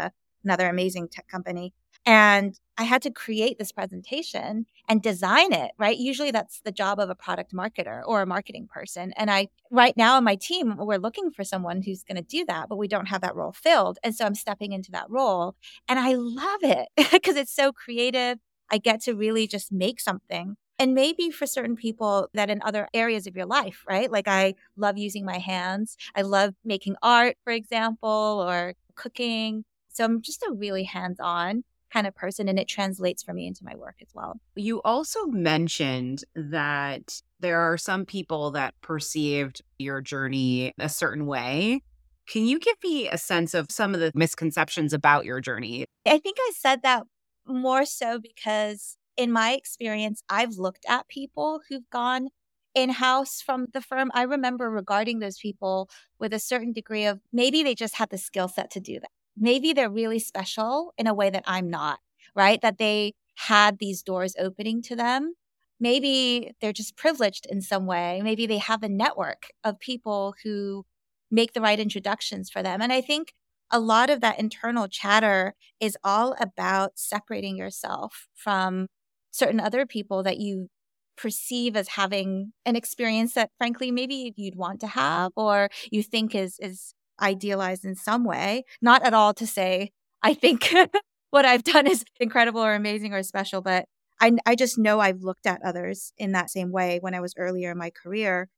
another 0.44 0.70
amazing 0.70 1.10
tech 1.10 1.28
company. 1.28 1.74
And 2.08 2.58
I 2.78 2.86
had 2.86 3.02
to 3.02 3.12
create 3.12 3.60
this 3.60 3.74
presentation 3.74 4.66
and 4.88 5.02
design 5.02 5.52
it, 5.52 5.72
right? 5.78 5.98
Usually 5.98 6.32
that's 6.32 6.62
the 6.62 6.72
job 6.72 7.02
of 7.02 7.10
a 7.10 7.16
product 7.16 7.54
marketer 7.54 8.02
or 8.06 8.22
a 8.22 8.26
marketing 8.26 8.70
person. 8.72 9.12
And 9.18 9.30
I, 9.30 9.50
right 9.72 9.96
now 9.98 10.16
on 10.16 10.24
my 10.24 10.36
team, 10.36 10.78
we're 10.78 11.00
looking 11.00 11.32
for 11.32 11.44
someone 11.44 11.82
who's 11.82 12.04
going 12.04 12.16
to 12.16 12.22
do 12.22 12.46
that, 12.46 12.70
but 12.70 12.78
we 12.78 12.88
don't 12.88 13.08
have 13.08 13.20
that 13.22 13.36
role 13.36 13.52
filled. 13.52 14.00
And 14.06 14.16
so 14.16 14.26
I'm 14.26 14.36
stepping 14.36 14.72
into 14.72 14.90
that 14.92 15.10
role 15.10 15.56
and 15.90 16.00
I 16.00 16.14
love 16.14 16.62
it 16.64 16.88
because 17.12 17.36
it's 17.36 17.54
so 17.54 17.74
creative. 17.74 18.38
I 18.72 18.78
get 18.78 19.02
to 19.02 19.14
really 19.14 19.46
just 19.46 19.74
make 19.74 20.00
something. 20.00 20.56
And 20.80 20.94
maybe 20.94 21.30
for 21.30 21.46
certain 21.46 21.76
people 21.76 22.30
that 22.36 22.50
in 22.50 22.62
other 22.64 22.88
areas 22.94 23.28
of 23.28 23.36
your 23.36 23.48
life, 23.48 23.84
right? 23.86 24.10
Like 24.10 24.30
I 24.30 24.54
love 24.78 24.98
using 24.98 25.26
my 25.26 25.40
hands. 25.40 25.98
I 26.16 26.22
love 26.22 26.54
making 26.64 26.96
art, 27.04 27.36
for 27.44 27.52
example, 27.52 28.46
or 28.48 28.76
cooking. 28.96 29.66
So 29.90 30.06
I'm 30.06 30.22
just 30.22 30.42
a 30.44 30.54
really 30.54 30.84
hands 30.84 31.20
on 31.20 31.64
kind 31.92 32.08
of 32.08 32.16
person 32.16 32.48
and 32.50 32.60
it 32.60 32.68
translates 32.68 33.24
for 33.24 33.34
me 33.34 33.48
into 33.48 33.64
my 33.64 33.76
work 33.76 33.96
as 34.02 34.10
well. 34.14 34.40
You 34.56 34.82
also 34.84 35.26
mentioned 35.28 36.24
that 36.36 37.22
there 37.40 37.60
are 37.60 37.78
some 37.78 38.06
people 38.06 38.52
that 38.52 38.74
perceived 38.82 39.62
your 39.78 40.02
journey 40.02 40.74
a 40.80 40.90
certain 40.90 41.26
way 41.26 41.82
Can 42.28 42.46
you 42.46 42.60
give 42.60 42.76
me 42.84 43.08
a 43.08 43.18
sense 43.18 43.54
of 43.54 43.72
some 43.72 43.94
of 43.94 44.02
the 44.02 44.12
misconceptions 44.14 44.92
about 44.92 45.24
your 45.24 45.40
journey? 45.40 45.86
I 46.06 46.20
think 46.20 46.38
I 46.40 46.52
said 46.58 46.84
that 46.84 47.04
more 47.48 47.86
so 47.86 48.20
because 48.20 48.98
in 49.16 49.32
my 49.32 49.54
experience, 49.54 50.22
I've 50.30 50.58
looked 50.58 50.86
at 50.88 51.08
people 51.08 51.62
who've 51.70 51.90
gone 51.90 52.28
in 52.76 52.90
house 52.90 53.42
from 53.42 53.68
the 53.74 53.82
firm. 53.82 54.12
I 54.14 54.24
remember 54.24 54.70
regarding 54.70 55.20
those 55.20 55.38
people 55.38 55.90
with 56.20 56.34
a 56.34 56.40
certain 56.40 56.74
degree 56.74 57.06
of 57.06 57.20
maybe 57.32 57.64
they 57.64 57.74
just 57.76 57.96
had 57.96 58.10
the 58.10 58.18
skill 58.18 58.48
set 58.48 58.70
to 58.72 58.80
do 58.80 59.00
that. 59.00 59.10
Maybe 59.38 59.74
they're 59.74 59.90
really 59.90 60.20
special 60.20 60.94
in 60.98 61.08
a 61.08 61.14
way 61.14 61.30
that 61.30 61.44
I'm 61.46 61.70
not, 61.70 62.00
right? 62.36 62.62
That 62.62 62.78
they 62.78 63.14
had 63.36 63.78
these 63.80 64.02
doors 64.04 64.36
opening 64.40 64.82
to 64.84 64.96
them. 64.96 65.36
Maybe 65.80 66.54
they're 66.60 66.74
just 66.74 66.98
privileged 66.98 67.46
in 67.50 67.62
some 67.62 67.86
way. 67.86 68.22
Maybe 68.24 68.48
they 68.48 68.58
have 68.58 68.82
a 68.84 68.90
network 68.90 69.50
of 69.64 69.80
people 69.80 70.34
who 70.44 70.86
make 71.30 71.54
the 71.54 71.62
right 71.62 71.80
introductions 71.80 72.50
for 72.50 72.64
them. 72.64 72.82
And 72.82 72.92
I 72.92 73.02
think 73.02 73.34
a 73.70 73.80
lot 73.80 74.10
of 74.10 74.22
that 74.22 74.40
internal 74.40 74.88
chatter 74.88 75.54
is 75.80 75.98
all 76.04 76.36
about 76.40 76.94
separating 76.98 77.58
yourself 77.58 78.28
from 78.34 78.88
certain 79.32 79.60
other 79.60 79.86
people 79.86 80.24
that 80.24 80.38
you 80.40 80.70
perceive 81.18 81.76
as 81.76 81.90
having 81.90 82.54
an 82.66 82.76
experience 82.76 83.34
that 83.34 83.50
frankly 83.58 83.90
maybe 83.92 84.34
you'd 84.38 84.56
want 84.56 84.80
to 84.80 84.88
have 84.88 85.32
or 85.36 85.68
you 85.92 86.04
think 86.04 86.36
is 86.36 86.58
is 86.60 86.94
idealized 87.22 87.86
in 87.86 87.96
some 87.96 88.24
way 88.24 88.64
not 88.82 89.04
at 89.04 89.14
all 89.14 89.34
to 89.34 89.48
say 89.48 89.92
i 90.24 90.34
think 90.34 90.74
what 91.32 91.46
i've 91.46 91.64
done 91.64 91.88
is 91.88 92.04
incredible 92.20 92.62
or 92.62 92.74
amazing 92.74 93.14
or 93.14 93.24
special 93.24 93.62
but 93.62 93.86
I, 94.20 94.32
I 94.46 94.56
just 94.56 94.78
know 94.78 95.00
i've 95.00 95.22
looked 95.22 95.46
at 95.46 95.62
others 95.64 96.12
in 96.18 96.32
that 96.32 96.50
same 96.50 96.72
way 96.72 97.00
when 97.02 97.14
i 97.14 97.20
was 97.20 97.34
earlier 97.38 97.72
in 97.72 97.78
my 97.78 97.92
career 97.92 98.50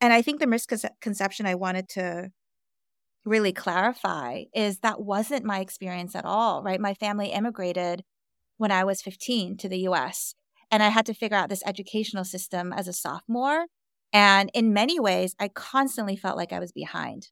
and 0.00 0.12
I 0.12 0.22
think 0.22 0.40
the 0.40 0.46
misconception 0.46 1.46
I 1.46 1.54
wanted 1.54 1.88
to 1.90 2.30
really 3.24 3.52
clarify 3.52 4.44
is 4.54 4.78
that 4.78 5.00
wasn't 5.00 5.44
my 5.44 5.60
experience 5.60 6.14
at 6.14 6.24
all, 6.24 6.62
right? 6.62 6.80
My 6.80 6.94
family 6.94 7.28
immigrated 7.28 8.02
when 8.56 8.72
I 8.72 8.84
was 8.84 9.02
15 9.02 9.58
to 9.58 9.68
the 9.68 9.80
US, 9.88 10.34
and 10.70 10.82
I 10.82 10.88
had 10.88 11.04
to 11.06 11.14
figure 11.14 11.36
out 11.36 11.50
this 11.50 11.62
educational 11.66 12.24
system 12.24 12.72
as 12.72 12.88
a 12.88 12.92
sophomore. 12.92 13.66
And 14.12 14.50
in 14.54 14.72
many 14.72 14.98
ways, 14.98 15.34
I 15.38 15.48
constantly 15.48 16.16
felt 16.16 16.36
like 16.36 16.52
I 16.52 16.58
was 16.60 16.72
behind 16.72 17.28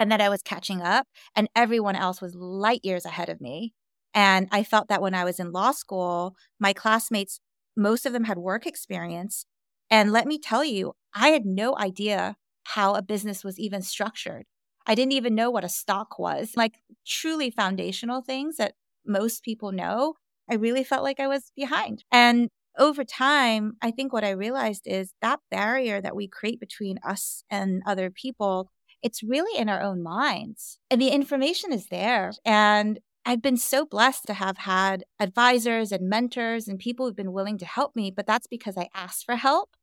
and 0.00 0.10
that 0.10 0.20
I 0.20 0.30
was 0.30 0.42
catching 0.42 0.80
up, 0.82 1.06
and 1.36 1.48
everyone 1.54 1.94
else 1.94 2.20
was 2.20 2.34
light 2.34 2.80
years 2.82 3.04
ahead 3.04 3.28
of 3.28 3.40
me. 3.40 3.74
And 4.14 4.48
I 4.50 4.64
felt 4.64 4.88
that 4.88 5.02
when 5.02 5.14
I 5.14 5.24
was 5.24 5.38
in 5.38 5.52
law 5.52 5.70
school, 5.70 6.34
my 6.58 6.72
classmates, 6.72 7.38
most 7.76 8.06
of 8.06 8.12
them 8.12 8.24
had 8.24 8.38
work 8.38 8.66
experience. 8.66 9.44
And 9.90 10.10
let 10.10 10.26
me 10.26 10.38
tell 10.38 10.64
you, 10.64 10.94
I 11.14 11.28
had 11.28 11.44
no 11.44 11.76
idea 11.76 12.36
how 12.64 12.94
a 12.94 13.02
business 13.02 13.44
was 13.44 13.58
even 13.58 13.82
structured. 13.82 14.46
I 14.86 14.94
didn't 14.94 15.12
even 15.12 15.34
know 15.34 15.50
what 15.50 15.64
a 15.64 15.68
stock 15.68 16.18
was, 16.18 16.52
like 16.56 16.74
truly 17.06 17.50
foundational 17.50 18.22
things 18.22 18.56
that 18.56 18.74
most 19.06 19.44
people 19.44 19.70
know. 19.70 20.14
I 20.50 20.54
really 20.54 20.82
felt 20.82 21.04
like 21.04 21.20
I 21.20 21.28
was 21.28 21.52
behind. 21.54 22.04
And 22.10 22.48
over 22.78 23.04
time, 23.04 23.74
I 23.82 23.90
think 23.90 24.12
what 24.12 24.24
I 24.24 24.30
realized 24.30 24.86
is 24.86 25.12
that 25.20 25.40
barrier 25.50 26.00
that 26.00 26.16
we 26.16 26.26
create 26.26 26.58
between 26.58 26.98
us 27.04 27.44
and 27.50 27.82
other 27.86 28.10
people, 28.10 28.70
it's 29.02 29.22
really 29.22 29.58
in 29.58 29.68
our 29.68 29.80
own 29.80 30.02
minds. 30.02 30.78
And 30.90 31.00
the 31.00 31.08
information 31.08 31.72
is 31.72 31.86
there. 31.86 32.32
And 32.44 33.00
I've 33.24 33.42
been 33.42 33.56
so 33.56 33.84
blessed 33.84 34.26
to 34.26 34.34
have 34.34 34.58
had 34.58 35.04
advisors 35.18 35.92
and 35.92 36.08
mentors 36.08 36.68
and 36.68 36.78
people 36.78 37.06
who've 37.06 37.16
been 37.16 37.32
willing 37.32 37.58
to 37.58 37.66
help 37.66 37.94
me, 37.94 38.10
but 38.10 38.26
that's 38.26 38.46
because 38.46 38.76
I 38.76 38.88
asked 38.94 39.24
for 39.24 39.36
help 39.36 39.76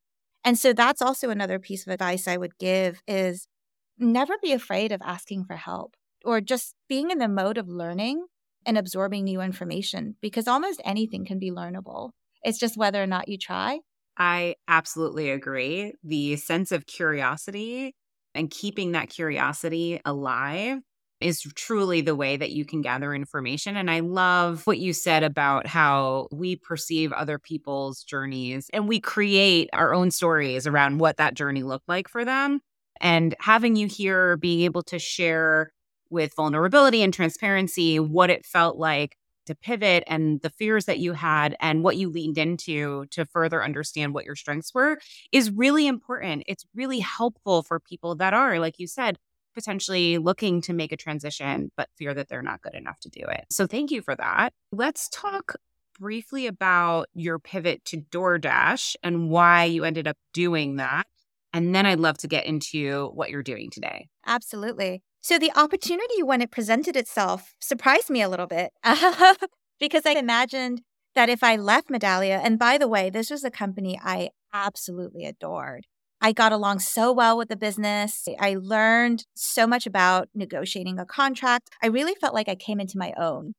and 0.47 0.57
so 0.57 0.71
that's 0.71 1.01
also 1.01 1.29
another 1.29 1.59
piece 1.59 1.85
of 1.85 1.91
advice 1.91 2.25
I 2.25 2.37
would 2.37 2.57
give 2.57 3.01
is 3.05 3.49
never 3.97 4.35
be 4.41 4.53
afraid 4.53 4.93
of 4.93 5.01
asking 5.01 5.43
for 5.43 5.57
help 5.57 5.97
or 6.23 6.39
just 6.39 6.73
being 6.87 7.11
in 7.11 7.17
the 7.17 7.27
mode 7.27 7.57
of 7.57 7.67
learning 7.67 8.27
and 8.65 8.77
absorbing 8.77 9.25
new 9.25 9.41
information 9.41 10.15
because 10.21 10.47
almost 10.47 10.79
anything 10.85 11.25
can 11.25 11.37
be 11.37 11.51
learnable. 11.51 12.11
It's 12.43 12.59
just 12.59 12.77
whether 12.77 13.03
or 13.03 13.07
not 13.07 13.27
you 13.27 13.37
try. 13.37 13.79
I 14.17 14.55
absolutely 14.69 15.31
agree. 15.31 15.91
The 16.01 16.37
sense 16.37 16.71
of 16.71 16.85
curiosity 16.85 17.93
and 18.37 18.49
keeping 18.49 18.93
that 18.93 19.09
curiosity 19.09 19.99
alive 20.05 20.79
is 21.19 21.41
truly 21.55 22.01
the 22.01 22.15
way 22.15 22.37
that 22.37 22.51
you 22.51 22.63
can 22.63 22.81
gather 22.81 23.13
information. 23.13 23.75
And 23.75 23.89
I 23.89 24.01
love 24.01 24.67
what 24.67 24.77
you 24.77 24.93
said 24.93 25.23
about 25.23 25.65
how 25.65 26.27
we 26.31 26.55
perceive 26.55 27.11
other 27.11 27.39
people's 27.39 28.03
journeys 28.03 28.69
and 28.71 28.87
we 28.87 28.99
create 28.99 29.69
our 29.73 29.93
own 29.93 30.11
stories 30.11 30.67
around 30.67 30.99
what 30.99 31.17
that 31.17 31.33
journey 31.33 31.63
looked 31.63 31.89
like 31.89 32.07
for 32.07 32.23
them. 32.23 32.59
And 33.01 33.35
having 33.39 33.75
you 33.75 33.87
here, 33.87 34.37
being 34.37 34.61
able 34.61 34.83
to 34.83 34.99
share 34.99 35.71
with 36.09 36.35
vulnerability 36.35 37.01
and 37.01 37.13
transparency 37.13 37.99
what 37.99 38.29
it 38.29 38.45
felt 38.45 38.77
like 38.77 39.17
to 39.47 39.55
pivot 39.55 40.03
and 40.07 40.41
the 40.41 40.49
fears 40.49 40.85
that 40.85 40.99
you 40.99 41.13
had 41.13 41.55
and 41.59 41.83
what 41.83 41.97
you 41.97 42.09
leaned 42.09 42.37
into 42.37 43.05
to 43.07 43.25
further 43.25 43.63
understand 43.63 44.13
what 44.13 44.25
your 44.25 44.35
strengths 44.35 44.73
were 44.73 44.97
is 45.31 45.51
really 45.51 45.87
important. 45.87 46.43
It's 46.47 46.65
really 46.75 46.99
helpful 46.99 47.63
for 47.63 47.79
people 47.79 48.15
that 48.15 48.33
are, 48.33 48.59
like 48.59 48.79
you 48.79 48.87
said, 48.87 49.17
potentially 49.55 50.19
looking 50.19 50.61
to 50.61 50.73
make 50.73 50.91
a 50.91 50.97
transition, 50.97 51.71
but 51.75 51.89
fear 51.97 52.13
that 52.13 52.29
they're 52.29 52.43
not 52.43 52.61
good 52.61 52.75
enough 52.75 52.99
to 52.99 53.09
do 53.09 53.21
it. 53.21 53.45
So 53.49 53.65
thank 53.65 53.89
you 53.89 54.03
for 54.03 54.15
that. 54.15 54.53
Let's 54.71 55.09
talk 55.09 55.55
briefly 55.99 56.45
about 56.45 57.07
your 57.15 57.39
pivot 57.39 57.83
to 57.85 57.97
DoorDash 57.97 58.95
and 59.01 59.29
why 59.31 59.63
you 59.63 59.83
ended 59.83 60.07
up 60.07 60.17
doing 60.31 60.75
that. 60.75 61.07
And 61.53 61.73
then 61.73 61.87
I'd 61.87 61.99
love 61.99 62.19
to 62.19 62.27
get 62.27 62.45
into 62.45 63.07
what 63.15 63.31
you're 63.31 63.41
doing 63.41 63.71
today. 63.71 64.09
Absolutely. 64.27 65.01
So 65.21 65.37
the 65.37 65.51
opportunity 65.55 66.23
when 66.23 66.41
it 66.41 66.51
presented 66.51 66.95
itself 66.95 67.55
surprised 67.59 68.09
me 68.09 68.21
a 68.21 68.29
little 68.29 68.47
bit 68.47 68.71
because 69.79 70.05
I 70.05 70.11
imagined 70.11 70.81
that 71.15 71.29
if 71.29 71.43
I 71.43 71.55
left 71.55 71.89
Medallia, 71.89 72.39
and 72.43 72.59
by 72.59 72.77
the 72.77 72.87
way, 72.87 73.09
this 73.09 73.29
was 73.29 73.43
a 73.43 73.51
company 73.51 73.99
I 74.01 74.29
absolutely 74.53 75.25
adored. 75.25 75.87
I 76.21 76.31
got 76.31 76.51
along 76.51 76.79
so 76.79 77.11
well 77.11 77.37
with 77.37 77.49
the 77.49 77.55
business. 77.55 78.27
I 78.39 78.55
learned 78.59 79.25
so 79.35 79.67
much 79.67 79.85
about 79.85 80.29
negotiating 80.33 80.97
a 80.99 81.05
contract. 81.05 81.69
I 81.81 81.87
really 81.87 82.15
felt 82.15 82.33
like 82.33 82.49
I 82.49 82.55
came 82.55 82.79
into 82.79 82.97
my 82.97 83.13
own 83.17 83.53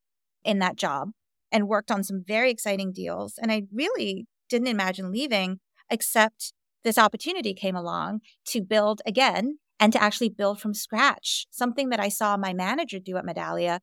in 0.44 0.58
that 0.58 0.76
job 0.76 1.10
and 1.52 1.68
worked 1.68 1.90
on 1.90 2.02
some 2.02 2.22
very 2.26 2.50
exciting 2.50 2.92
deals. 2.92 3.34
And 3.40 3.52
I 3.52 3.62
really 3.72 4.26
didn't 4.48 4.68
imagine 4.68 5.12
leaving, 5.12 5.60
except 5.90 6.52
this 6.84 6.98
opportunity 6.98 7.54
came 7.54 7.76
along 7.76 8.20
to 8.46 8.60
build 8.60 9.02
again 9.06 9.58
and 9.80 9.92
to 9.92 10.02
actually 10.02 10.28
build 10.28 10.60
from 10.60 10.74
scratch, 10.74 11.46
something 11.50 11.90
that 11.90 12.00
I 12.00 12.08
saw 12.08 12.36
my 12.36 12.52
manager 12.52 12.98
do 12.98 13.16
at 13.16 13.24
Medallia 13.24 13.80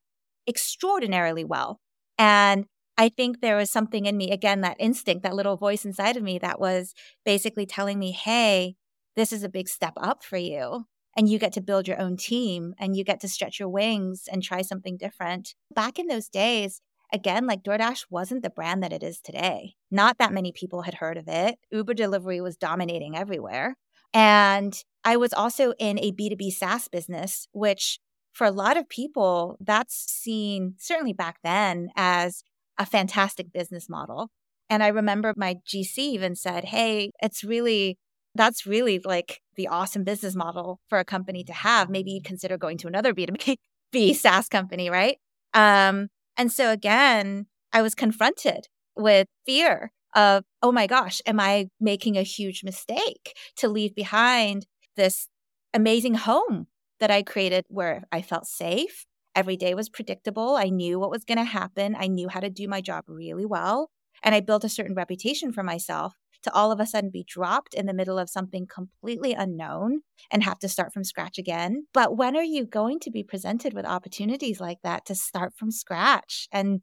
extraordinarily 0.48 1.44
well. 1.44 1.80
And 2.18 2.66
I 2.98 3.10
think 3.10 3.42
there 3.42 3.58
was 3.58 3.70
something 3.70 4.06
in 4.06 4.16
me, 4.16 4.32
again, 4.32 4.62
that 4.62 4.78
instinct, 4.80 5.24
that 5.24 5.36
little 5.36 5.58
voice 5.58 5.84
inside 5.86 6.16
of 6.16 6.24
me 6.24 6.40
that 6.40 6.60
was 6.60 6.94
basically 7.26 7.66
telling 7.66 8.00
me, 8.00 8.12
hey, 8.12 8.76
this 9.16 9.34
is 9.34 9.44
a 9.44 9.50
big 9.50 9.68
step 9.68 9.94
up 9.98 10.24
for 10.24 10.38
you. 10.38 10.86
And 11.18 11.30
you 11.30 11.40
get 11.40 11.54
to 11.54 11.62
build 11.62 11.88
your 11.88 12.00
own 12.00 12.18
team 12.18 12.74
and 12.78 12.96
you 12.96 13.04
get 13.04 13.22
to 13.22 13.28
stretch 13.30 13.60
your 13.60 13.70
wings 13.70 14.28
and 14.32 14.44
try 14.44 14.62
something 14.62 14.98
different. 14.98 15.56
Back 15.74 15.98
in 15.98 16.08
those 16.08 16.28
days, 16.28 16.82
again, 17.14 17.48
like 17.48 17.64
DoorDash 17.64 18.08
wasn't 18.10 18.44
the 18.44 18.50
brand 18.50 18.84
that 18.84 18.92
it 18.92 19.04
is 19.04 19.22
today. 19.22 19.76
Not 19.90 20.18
that 20.18 20.34
many 20.34 20.52
people 20.52 20.82
had 20.82 20.96
heard 20.96 21.18
of 21.18 21.28
it. 21.28 21.58
Uber 21.72 21.94
delivery 21.94 22.42
was 22.42 22.58
dominating 22.58 23.16
everywhere. 23.16 23.76
And 24.16 24.74
I 25.04 25.18
was 25.18 25.34
also 25.34 25.74
in 25.78 26.00
a 26.00 26.14
B2B 26.14 26.52
SaaS 26.54 26.88
business, 26.88 27.50
which 27.52 28.00
for 28.32 28.48
a 28.48 28.52
lot 28.52 28.78
of 28.78 28.88
people, 28.88 29.58
that's 29.60 29.94
seen 29.94 30.76
certainly 30.80 31.12
back 31.12 31.38
then 31.44 31.90
as 31.98 32.42
a 32.78 32.86
fantastic 32.86 33.52
business 33.52 33.90
model. 33.90 34.30
And 34.70 34.82
I 34.82 34.88
remember 34.88 35.34
my 35.36 35.56
GC 35.68 35.98
even 35.98 36.36
said, 36.36 36.64
Hey, 36.64 37.12
it's 37.22 37.44
really, 37.44 37.98
that's 38.34 38.66
really 38.66 39.00
like 39.04 39.42
the 39.58 39.68
awesome 39.68 40.06
business 40.06 40.36
model 40.36 40.80
for 40.90 40.98
a 40.98 41.06
company 41.06 41.44
to 41.44 41.54
have. 41.54 41.90
Maybe 41.90 42.12
you'd 42.12 42.24
consider 42.24 42.58
going 42.58 42.78
to 42.80 42.88
another 42.88 43.14
B2B 43.14 44.16
SaaS 44.16 44.48
company, 44.48 44.90
right? 44.90 45.18
Um, 45.54 46.08
and 46.38 46.52
so 46.52 46.72
again, 46.72 47.48
I 47.74 47.82
was 47.82 47.96
confronted 47.96 48.68
with 48.96 49.28
fear 49.46 49.92
of, 50.16 50.44
oh 50.64 50.72
my 50.72 50.88
gosh, 50.88 51.22
am 51.26 51.40
I 51.40 51.68
making 51.80 52.18
a 52.18 52.24
huge 52.24 52.64
mistake 52.64 53.36
to 53.58 53.68
leave 53.68 53.94
behind 53.94 54.66
this 54.96 55.28
amazing 55.74 56.16
home 56.16 56.68
that 57.00 57.12
I 57.12 57.22
created 57.22 57.66
where 57.68 58.06
I 58.12 58.22
felt 58.22 58.48
safe, 58.48 59.06
Every 59.36 59.58
day 59.58 59.76
was 59.76 59.90
predictable. 59.90 60.56
I 60.56 60.70
knew 60.70 60.98
what 60.98 61.12
was 61.12 61.26
going 61.26 61.38
to 61.38 61.44
happen. 61.44 61.96
I 62.00 62.08
knew 62.08 62.30
how 62.30 62.40
to 62.40 62.50
do 62.50 62.70
my 62.70 62.80
job 62.80 63.04
really 63.08 63.46
well. 63.46 63.90
And 64.24 64.34
I 64.34 64.40
built 64.40 64.64
a 64.64 64.70
certain 64.70 64.96
reputation 64.96 65.52
for 65.52 65.62
myself 65.62 66.14
to 66.44 66.54
all 66.54 66.72
of 66.72 66.80
a 66.80 66.86
sudden 66.86 67.10
be 67.10 67.26
dropped 67.28 67.74
in 67.74 67.86
the 67.86 67.94
middle 67.94 68.18
of 68.18 68.30
something 68.30 68.66
completely 68.66 69.34
unknown 69.34 70.02
and 70.32 70.44
have 70.44 70.60
to 70.60 70.70
start 70.70 70.94
from 70.94 71.04
scratch 71.04 71.38
again. 71.38 71.88
But 71.94 72.16
when 72.16 72.38
are 72.38 72.44
you 72.44 72.66
going 72.66 73.00
to 73.02 73.12
be 73.12 73.24
presented 73.24 73.74
with 73.74 73.86
opportunities 73.86 74.62
like 74.62 74.78
that 74.84 75.06
to 75.08 75.16
start 75.16 75.54
from 75.58 75.70
scratch? 75.70 76.48
And 76.52 76.82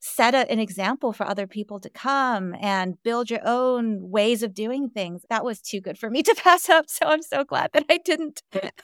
set 0.00 0.34
a, 0.34 0.50
an 0.50 0.58
example 0.58 1.12
for 1.12 1.26
other 1.26 1.46
people 1.46 1.80
to 1.80 1.90
come 1.90 2.54
and 2.60 3.00
build 3.02 3.30
your 3.30 3.40
own 3.44 4.10
ways 4.10 4.42
of 4.42 4.54
doing 4.54 4.88
things. 4.88 5.22
That 5.30 5.44
was 5.44 5.60
too 5.60 5.80
good 5.80 5.98
for 5.98 6.10
me 6.10 6.22
to 6.22 6.34
pass 6.42 6.68
up. 6.68 6.86
So 6.88 7.06
I'm 7.06 7.22
so 7.22 7.44
glad 7.44 7.70
that 7.72 7.84
I 7.90 7.98
didn't. 7.98 8.42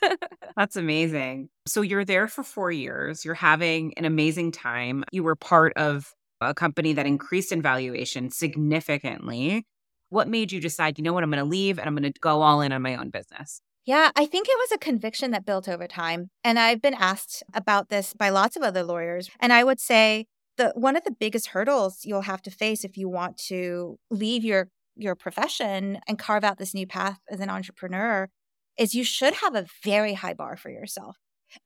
That's 0.57 0.77
amazing. 0.77 1.49
So 1.67 1.83
you're 1.83 2.05
there 2.05 2.29
for 2.29 2.43
four 2.43 2.71
years. 2.71 3.25
You're 3.25 3.35
having 3.35 3.95
an 3.97 4.05
amazing 4.05 4.53
time. 4.53 5.05
You 5.13 5.23
were 5.23 5.37
part 5.37 5.73
of 5.77 6.13
a 6.41 6.55
company 6.55 6.93
that 6.95 7.07
increased 7.07 7.53
in 7.53 7.63
valuation 7.63 8.31
significantly. 8.31 9.65
What 10.09 10.29
made 10.29 10.53
you 10.53 10.61
decide, 10.61 10.99
you 10.99 11.05
know 11.05 11.13
what, 11.13 11.23
I'm 11.23 11.31
going 11.31 11.43
to 11.43 11.49
leave 11.49 11.79
and 11.79 11.87
I'm 11.87 11.95
going 11.95 12.13
to 12.13 12.21
go 12.21 12.43
all 12.43 12.61
in 12.61 12.73
on 12.73 12.83
my 12.83 12.97
own 12.97 13.11
business? 13.11 13.61
Yeah, 13.85 14.11
I 14.15 14.27
think 14.27 14.49
it 14.49 14.57
was 14.57 14.73
a 14.73 14.79
conviction 14.79 15.33
that 15.33 15.45
built 15.45 15.69
over 15.69 15.89
time. 15.89 16.31
And 16.45 16.59
I've 16.59 16.81
been 16.81 16.95
asked 16.95 17.43
about 17.53 17.89
this 17.89 18.13
by 18.15 18.29
lots 18.29 18.57
of 18.57 18.63
other 18.63 18.85
lawyers. 18.85 19.29
And 19.41 19.53
I 19.53 19.65
would 19.65 19.81
say 19.81 20.27
the 20.57 20.73
one 20.75 20.97
of 20.97 21.05
the 21.05 21.15
biggest 21.19 21.49
hurdles 21.49 22.01
you'll 22.05 22.23
have 22.23 22.43
to 22.43 22.51
face 22.51 22.85
if 22.85 22.97
you 22.97 23.09
want 23.09 23.39
to 23.49 23.99
leave 24.11 24.45
your 24.45 24.69
your 24.97 25.15
profession 25.15 25.99
and 26.07 26.19
carve 26.19 26.45
out 26.45 26.59
this 26.59 26.75
new 26.75 26.87
path 26.87 27.19
as 27.31 27.41
an 27.41 27.49
entrepreneur 27.49 28.29
is 28.79 28.95
you 28.95 29.05
should 29.05 29.35
have 29.35 29.55
a 29.55 29.67
very 29.83 30.15
high 30.15 30.35
bar 30.35 30.57
for 30.57 30.71
yourself. 30.71 31.17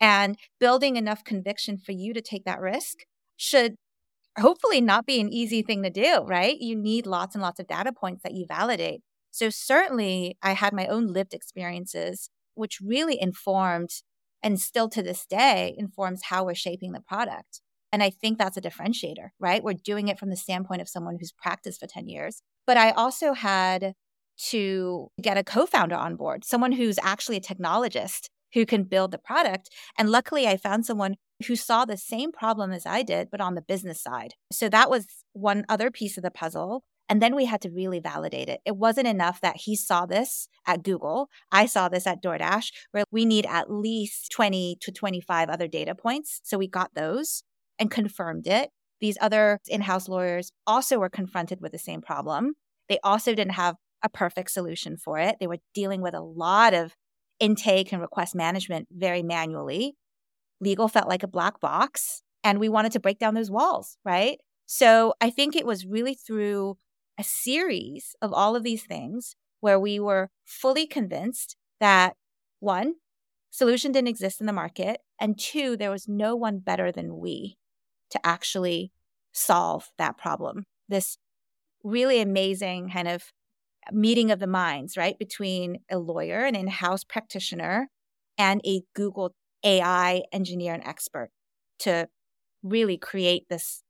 And 0.00 0.36
building 0.58 0.96
enough 0.96 1.24
conviction 1.24 1.78
for 1.78 1.92
you 1.92 2.12
to 2.14 2.20
take 2.20 2.44
that 2.44 2.60
risk 2.60 2.98
should 3.36 3.76
hopefully 4.38 4.80
not 4.80 5.06
be 5.06 5.20
an 5.20 5.32
easy 5.32 5.62
thing 5.62 5.82
to 5.82 5.90
do, 5.90 6.24
right? 6.26 6.56
You 6.58 6.76
need 6.76 7.06
lots 7.06 7.34
and 7.34 7.42
lots 7.42 7.60
of 7.60 7.66
data 7.66 7.92
points 7.92 8.22
that 8.22 8.34
you 8.34 8.46
validate. 8.46 9.00
So, 9.30 9.50
certainly, 9.50 10.36
I 10.42 10.52
had 10.52 10.72
my 10.72 10.86
own 10.86 11.08
lived 11.08 11.34
experiences, 11.34 12.30
which 12.54 12.80
really 12.80 13.20
informed 13.20 13.90
and 14.42 14.60
still 14.60 14.88
to 14.90 15.02
this 15.02 15.26
day 15.26 15.74
informs 15.76 16.22
how 16.24 16.44
we're 16.44 16.54
shaping 16.54 16.92
the 16.92 17.00
product. 17.00 17.60
And 17.92 18.02
I 18.02 18.10
think 18.10 18.38
that's 18.38 18.56
a 18.56 18.60
differentiator, 18.60 19.28
right? 19.38 19.62
We're 19.62 19.74
doing 19.74 20.08
it 20.08 20.18
from 20.18 20.30
the 20.30 20.36
standpoint 20.36 20.82
of 20.82 20.88
someone 20.88 21.16
who's 21.18 21.32
practiced 21.32 21.80
for 21.80 21.86
10 21.86 22.08
years. 22.08 22.42
But 22.66 22.76
I 22.76 22.90
also 22.90 23.32
had 23.32 23.94
to 24.48 25.08
get 25.22 25.38
a 25.38 25.44
co 25.44 25.66
founder 25.66 25.94
on 25.94 26.16
board, 26.16 26.44
someone 26.44 26.72
who's 26.72 26.98
actually 27.02 27.36
a 27.36 27.40
technologist 27.40 28.28
who 28.52 28.66
can 28.66 28.84
build 28.84 29.10
the 29.10 29.18
product. 29.18 29.70
And 29.98 30.10
luckily, 30.10 30.46
I 30.46 30.56
found 30.56 30.86
someone 30.86 31.16
who 31.46 31.56
saw 31.56 31.84
the 31.84 31.96
same 31.96 32.32
problem 32.32 32.72
as 32.72 32.86
I 32.86 33.02
did, 33.02 33.28
but 33.30 33.40
on 33.40 33.54
the 33.54 33.62
business 33.62 34.02
side. 34.02 34.34
So 34.52 34.68
that 34.68 34.90
was 34.90 35.06
one 35.32 35.64
other 35.68 35.90
piece 35.90 36.16
of 36.16 36.22
the 36.22 36.30
puzzle. 36.30 36.82
And 37.08 37.22
then 37.22 37.36
we 37.36 37.44
had 37.44 37.60
to 37.60 37.70
really 37.70 38.00
validate 38.00 38.48
it. 38.48 38.60
It 38.64 38.76
wasn't 38.76 39.06
enough 39.06 39.40
that 39.40 39.56
he 39.58 39.76
saw 39.76 40.06
this 40.06 40.48
at 40.66 40.82
Google. 40.82 41.28
I 41.52 41.66
saw 41.66 41.88
this 41.88 42.06
at 42.06 42.22
DoorDash, 42.22 42.72
where 42.90 43.04
we 43.12 43.24
need 43.24 43.46
at 43.46 43.70
least 43.70 44.32
20 44.32 44.78
to 44.80 44.90
25 44.90 45.48
other 45.48 45.68
data 45.68 45.94
points. 45.94 46.40
So 46.42 46.58
we 46.58 46.66
got 46.66 46.94
those 46.94 47.44
and 47.78 47.90
confirmed 47.90 48.46
it. 48.46 48.70
These 49.00 49.18
other 49.20 49.60
in 49.68 49.82
house 49.82 50.08
lawyers 50.08 50.52
also 50.66 50.98
were 50.98 51.10
confronted 51.10 51.60
with 51.60 51.72
the 51.72 51.78
same 51.78 52.00
problem. 52.00 52.54
They 52.88 52.98
also 53.04 53.34
didn't 53.34 53.54
have 53.54 53.76
a 54.02 54.08
perfect 54.08 54.50
solution 54.50 54.96
for 54.96 55.18
it. 55.18 55.36
They 55.40 55.46
were 55.46 55.58
dealing 55.74 56.00
with 56.00 56.14
a 56.14 56.20
lot 56.20 56.74
of 56.74 56.94
intake 57.40 57.92
and 57.92 58.00
request 58.00 58.34
management 58.34 58.88
very 58.90 59.22
manually. 59.22 59.96
Legal 60.60 60.88
felt 60.88 61.08
like 61.08 61.22
a 61.22 61.28
black 61.28 61.60
box, 61.60 62.22
and 62.42 62.58
we 62.58 62.68
wanted 62.68 62.92
to 62.92 63.00
break 63.00 63.18
down 63.18 63.34
those 63.34 63.50
walls, 63.50 63.98
right? 64.04 64.38
So 64.64 65.14
I 65.20 65.30
think 65.30 65.54
it 65.54 65.66
was 65.66 65.86
really 65.86 66.14
through 66.14 66.78
a 67.18 67.24
series 67.24 68.14
of 68.22 68.32
all 68.32 68.56
of 68.56 68.62
these 68.62 68.84
things 68.84 69.36
where 69.60 69.78
we 69.78 69.98
were 70.00 70.30
fully 70.44 70.86
convinced 70.86 71.56
that 71.80 72.14
one, 72.60 72.94
solution 73.50 73.92
didn't 73.92 74.08
exist 74.08 74.40
in 74.40 74.46
the 74.46 74.52
market, 74.52 75.00
and 75.20 75.38
two, 75.38 75.76
there 75.76 75.90
was 75.90 76.08
no 76.08 76.36
one 76.36 76.58
better 76.58 76.90
than 76.90 77.18
we 77.18 77.56
to 78.10 78.20
actually 78.24 78.92
solve 79.32 79.90
that 79.98 80.16
problem. 80.16 80.64
This 80.88 81.18
really 81.84 82.20
amazing 82.20 82.90
kind 82.90 83.08
of 83.08 83.24
meeting 83.92 84.30
of 84.30 84.40
the 84.40 84.46
minds, 84.46 84.96
right, 84.96 85.18
between 85.18 85.78
a 85.90 85.98
lawyer, 85.98 86.44
an 86.44 86.54
in 86.54 86.66
house 86.66 87.04
practitioner, 87.04 87.88
and 88.38 88.60
a 88.66 88.82
Google 88.94 89.34
AI 89.64 90.22
engineer 90.32 90.74
and 90.74 90.84
expert 90.84 91.30
to 91.80 92.08
really 92.62 92.96
create 92.96 93.44
this 93.48 93.82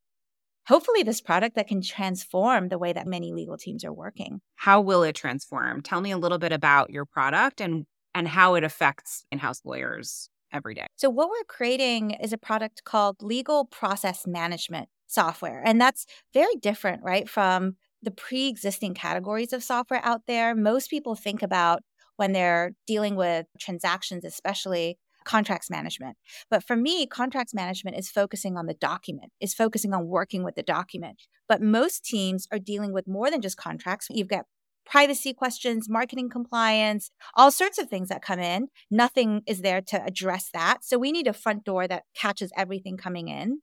hopefully 0.67 1.01
this 1.01 1.21
product 1.21 1.55
that 1.55 1.67
can 1.67 1.81
transform 1.81 2.67
the 2.67 2.77
way 2.77 2.91
that 2.91 3.07
many 3.07 3.31
legal 3.31 3.57
teams 3.57 3.85
are 3.85 3.93
working. 3.93 4.41
How 4.55 4.81
will 4.81 5.01
it 5.03 5.15
transform? 5.15 5.81
Tell 5.81 6.01
me 6.01 6.11
a 6.11 6.17
little 6.17 6.37
bit 6.37 6.51
about 6.51 6.89
your 6.89 7.05
product 7.05 7.61
and 7.61 7.85
and 8.13 8.27
how 8.27 8.55
it 8.55 8.63
affects 8.63 9.25
in-house 9.31 9.61
lawyers 9.63 10.29
every 10.51 10.73
day. 10.73 10.87
So, 10.95 11.09
what 11.09 11.29
we're 11.29 11.43
creating 11.47 12.11
is 12.11 12.33
a 12.33 12.37
product 12.37 12.83
called 12.83 13.21
Legal 13.21 13.65
Process 13.65 14.25
Management 14.27 14.89
Software. 15.07 15.61
And 15.65 15.79
that's 15.79 16.05
very 16.33 16.55
different, 16.55 17.03
right, 17.03 17.29
from 17.29 17.75
the 18.01 18.11
pre 18.11 18.47
existing 18.47 18.93
categories 18.93 19.53
of 19.53 19.63
software 19.63 20.01
out 20.03 20.21
there. 20.27 20.55
Most 20.55 20.89
people 20.89 21.15
think 21.15 21.41
about 21.41 21.81
when 22.17 22.33
they're 22.33 22.73
dealing 22.85 23.15
with 23.15 23.45
transactions, 23.59 24.25
especially 24.25 24.97
contracts 25.27 25.69
management. 25.69 26.17
But 26.49 26.63
for 26.63 26.75
me, 26.75 27.05
contracts 27.05 27.53
management 27.53 27.97
is 27.97 28.09
focusing 28.09 28.57
on 28.57 28.65
the 28.65 28.73
document, 28.73 29.31
is 29.41 29.53
focusing 29.53 29.93
on 29.93 30.07
working 30.07 30.43
with 30.43 30.55
the 30.55 30.63
document. 30.63 31.23
But 31.49 31.61
most 31.61 32.05
teams 32.05 32.47
are 32.51 32.59
dealing 32.59 32.93
with 32.93 33.07
more 33.07 33.29
than 33.29 33.41
just 33.41 33.57
contracts. 33.57 34.07
You've 34.09 34.29
got 34.29 34.45
privacy 34.87 35.33
questions, 35.33 35.89
marketing 35.89 36.29
compliance, 36.29 37.11
all 37.35 37.51
sorts 37.51 37.77
of 37.77 37.89
things 37.89 38.09
that 38.09 38.21
come 38.21 38.39
in. 38.39 38.69
Nothing 38.89 39.41
is 39.45 39.61
there 39.61 39.81
to 39.81 40.03
address 40.03 40.49
that. 40.53 40.79
So 40.83 40.97
we 40.97 41.11
need 41.11 41.27
a 41.27 41.33
front 41.33 41.63
door 41.63 41.87
that 41.87 42.03
catches 42.15 42.51
everything 42.57 42.97
coming 42.97 43.27
in. 43.27 43.59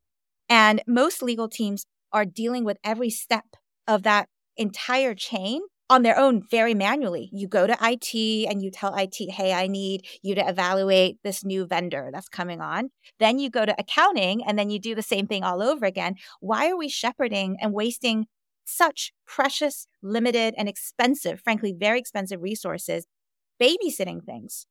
And 0.48 0.82
most 0.86 1.22
legal 1.22 1.48
teams 1.48 1.86
are 2.12 2.24
dealing 2.24 2.64
with 2.64 2.76
every 2.84 3.10
step 3.10 3.44
of 3.88 4.02
that 4.02 4.28
entire 4.56 5.14
chain 5.14 5.62
on 5.90 6.02
their 6.02 6.18
own 6.18 6.42
very 6.50 6.74
manually. 6.74 7.28
You 7.32 7.46
go 7.46 7.66
to 7.66 7.76
IT 7.80 8.48
and 8.48 8.62
you 8.62 8.70
tell 8.70 8.94
IT, 8.94 9.16
hey, 9.30 9.52
I 9.52 9.66
need 9.66 10.06
you 10.22 10.34
to 10.34 10.48
evaluate 10.48 11.18
this 11.22 11.44
new 11.44 11.66
vendor 11.66 12.10
that's 12.12 12.28
coming 12.28 12.60
on. 12.60 12.90
Then 13.18 13.38
you 13.38 13.50
go 13.50 13.66
to 13.66 13.74
accounting 13.78 14.42
and 14.46 14.58
then 14.58 14.70
you 14.70 14.78
do 14.78 14.94
the 14.94 15.02
same 15.02 15.26
thing 15.26 15.44
all 15.44 15.62
over 15.62 15.84
again. 15.84 16.14
Why 16.40 16.70
are 16.70 16.76
we 16.76 16.88
shepherding 16.88 17.58
and 17.60 17.72
wasting 17.72 18.26
such 18.64 19.12
precious, 19.26 19.86
limited, 20.02 20.54
and 20.56 20.68
expensive, 20.68 21.40
frankly, 21.40 21.74
very 21.76 21.98
expensive 21.98 22.42
resources 22.42 23.06
babysitting 23.60 24.24
things 24.24 24.66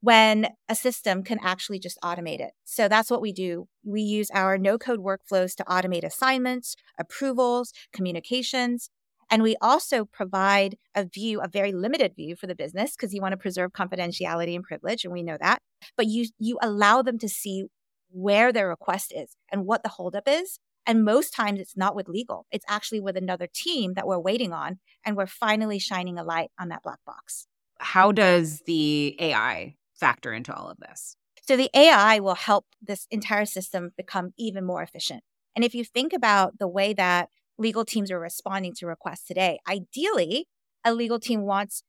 when 0.00 0.48
a 0.68 0.74
system 0.74 1.24
can 1.24 1.38
actually 1.42 1.78
just 1.78 1.98
automate 2.04 2.40
it. 2.40 2.52
So 2.64 2.88
that's 2.88 3.10
what 3.10 3.20
we 3.20 3.32
do. 3.32 3.66
We 3.84 4.00
use 4.00 4.30
our 4.32 4.56
no 4.56 4.78
code 4.78 5.00
workflows 5.00 5.56
to 5.56 5.64
automate 5.64 6.04
assignments, 6.04 6.76
approvals, 6.98 7.72
communications. 7.92 8.90
And 9.30 9.42
we 9.42 9.56
also 9.60 10.04
provide 10.04 10.76
a 10.94 11.04
view, 11.04 11.40
a 11.40 11.48
very 11.48 11.72
limited 11.72 12.14
view 12.16 12.36
for 12.36 12.46
the 12.46 12.54
business 12.54 12.94
because 12.96 13.12
you 13.12 13.20
want 13.20 13.32
to 13.32 13.36
preserve 13.38 13.72
confidentiality 13.72 14.54
and 14.54 14.64
privilege, 14.64 15.04
and 15.04 15.12
we 15.12 15.22
know 15.22 15.36
that. 15.40 15.58
But 15.96 16.06
you 16.06 16.28
you 16.38 16.58
allow 16.62 17.02
them 17.02 17.18
to 17.18 17.28
see 17.28 17.64
where 18.10 18.52
their 18.52 18.68
request 18.68 19.12
is 19.14 19.36
and 19.52 19.66
what 19.66 19.82
the 19.82 19.90
holdup 19.90 20.26
is 20.26 20.58
and 20.88 21.04
most 21.04 21.34
times 21.34 21.60
it's 21.60 21.76
not 21.76 21.94
with 21.94 22.08
legal, 22.08 22.46
it's 22.50 22.64
actually 22.66 23.00
with 23.00 23.16
another 23.16 23.46
team 23.52 23.92
that 23.94 24.06
we're 24.06 24.18
waiting 24.18 24.54
on. 24.54 24.78
And 25.04 25.16
we're 25.16 25.26
finally 25.26 25.78
shining 25.78 26.18
a 26.18 26.24
light 26.24 26.50
on 26.58 26.68
that 26.68 26.82
black 26.82 26.98
box. 27.06 27.46
How 27.78 28.10
does 28.10 28.62
the 28.66 29.14
AI 29.20 29.76
factor 29.94 30.32
into 30.32 30.52
all 30.52 30.70
of 30.70 30.78
this? 30.78 31.14
So 31.46 31.56
the 31.56 31.70
AI 31.74 32.18
will 32.20 32.34
help 32.34 32.64
this 32.82 33.06
entire 33.10 33.44
system 33.44 33.90
become 33.96 34.32
even 34.38 34.64
more 34.64 34.82
efficient. 34.82 35.22
And 35.54 35.64
if 35.64 35.74
you 35.74 35.84
think 35.84 36.12
about 36.12 36.58
the 36.58 36.68
way 36.68 36.94
that 36.94 37.28
legal 37.58 37.84
teams 37.84 38.10
are 38.10 38.18
responding 38.18 38.72
to 38.78 38.86
requests 38.86 39.24
today, 39.24 39.58
ideally, 39.68 40.46
a 40.84 40.94
legal 40.94 41.20
team 41.20 41.42
wants 41.42 41.82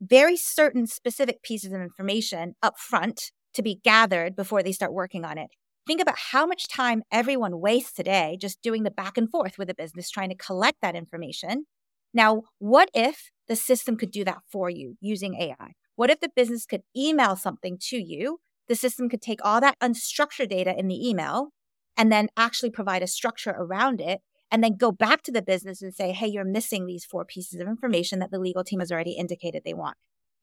very 0.00 0.36
certain 0.36 0.86
specific 0.86 1.42
pieces 1.42 1.72
of 1.72 1.80
information 1.80 2.54
up 2.62 2.78
front 2.78 3.30
to 3.54 3.62
be 3.62 3.80
gathered 3.82 4.36
before 4.36 4.62
they 4.62 4.72
start 4.72 4.92
working 4.92 5.24
on 5.24 5.36
it. 5.36 5.50
Think 5.88 6.02
about 6.02 6.18
how 6.18 6.44
much 6.44 6.68
time 6.68 7.02
everyone 7.10 7.62
wastes 7.62 7.94
today 7.94 8.36
just 8.38 8.60
doing 8.60 8.82
the 8.82 8.90
back 8.90 9.16
and 9.16 9.30
forth 9.30 9.56
with 9.56 9.70
a 9.70 9.74
business 9.74 10.10
trying 10.10 10.28
to 10.28 10.34
collect 10.34 10.82
that 10.82 10.94
information. 10.94 11.64
Now, 12.12 12.42
what 12.58 12.90
if 12.92 13.30
the 13.48 13.56
system 13.56 13.96
could 13.96 14.10
do 14.10 14.22
that 14.24 14.42
for 14.52 14.68
you 14.68 14.96
using 15.00 15.34
AI? 15.36 15.72
What 15.96 16.10
if 16.10 16.20
the 16.20 16.28
business 16.36 16.66
could 16.66 16.82
email 16.94 17.36
something 17.36 17.78
to 17.88 17.96
you? 17.96 18.38
The 18.68 18.74
system 18.74 19.08
could 19.08 19.22
take 19.22 19.40
all 19.42 19.62
that 19.62 19.78
unstructured 19.82 20.50
data 20.50 20.78
in 20.78 20.88
the 20.88 21.08
email 21.08 21.52
and 21.96 22.12
then 22.12 22.28
actually 22.36 22.68
provide 22.68 23.02
a 23.02 23.06
structure 23.06 23.54
around 23.56 24.02
it 24.02 24.20
and 24.50 24.62
then 24.62 24.76
go 24.76 24.92
back 24.92 25.22
to 25.22 25.32
the 25.32 25.40
business 25.40 25.80
and 25.80 25.94
say, 25.94 26.12
hey, 26.12 26.26
you're 26.26 26.44
missing 26.44 26.84
these 26.84 27.06
four 27.06 27.24
pieces 27.24 27.60
of 27.60 27.66
information 27.66 28.18
that 28.18 28.30
the 28.30 28.38
legal 28.38 28.62
team 28.62 28.80
has 28.80 28.92
already 28.92 29.12
indicated 29.12 29.62
they 29.64 29.72
want. 29.72 29.96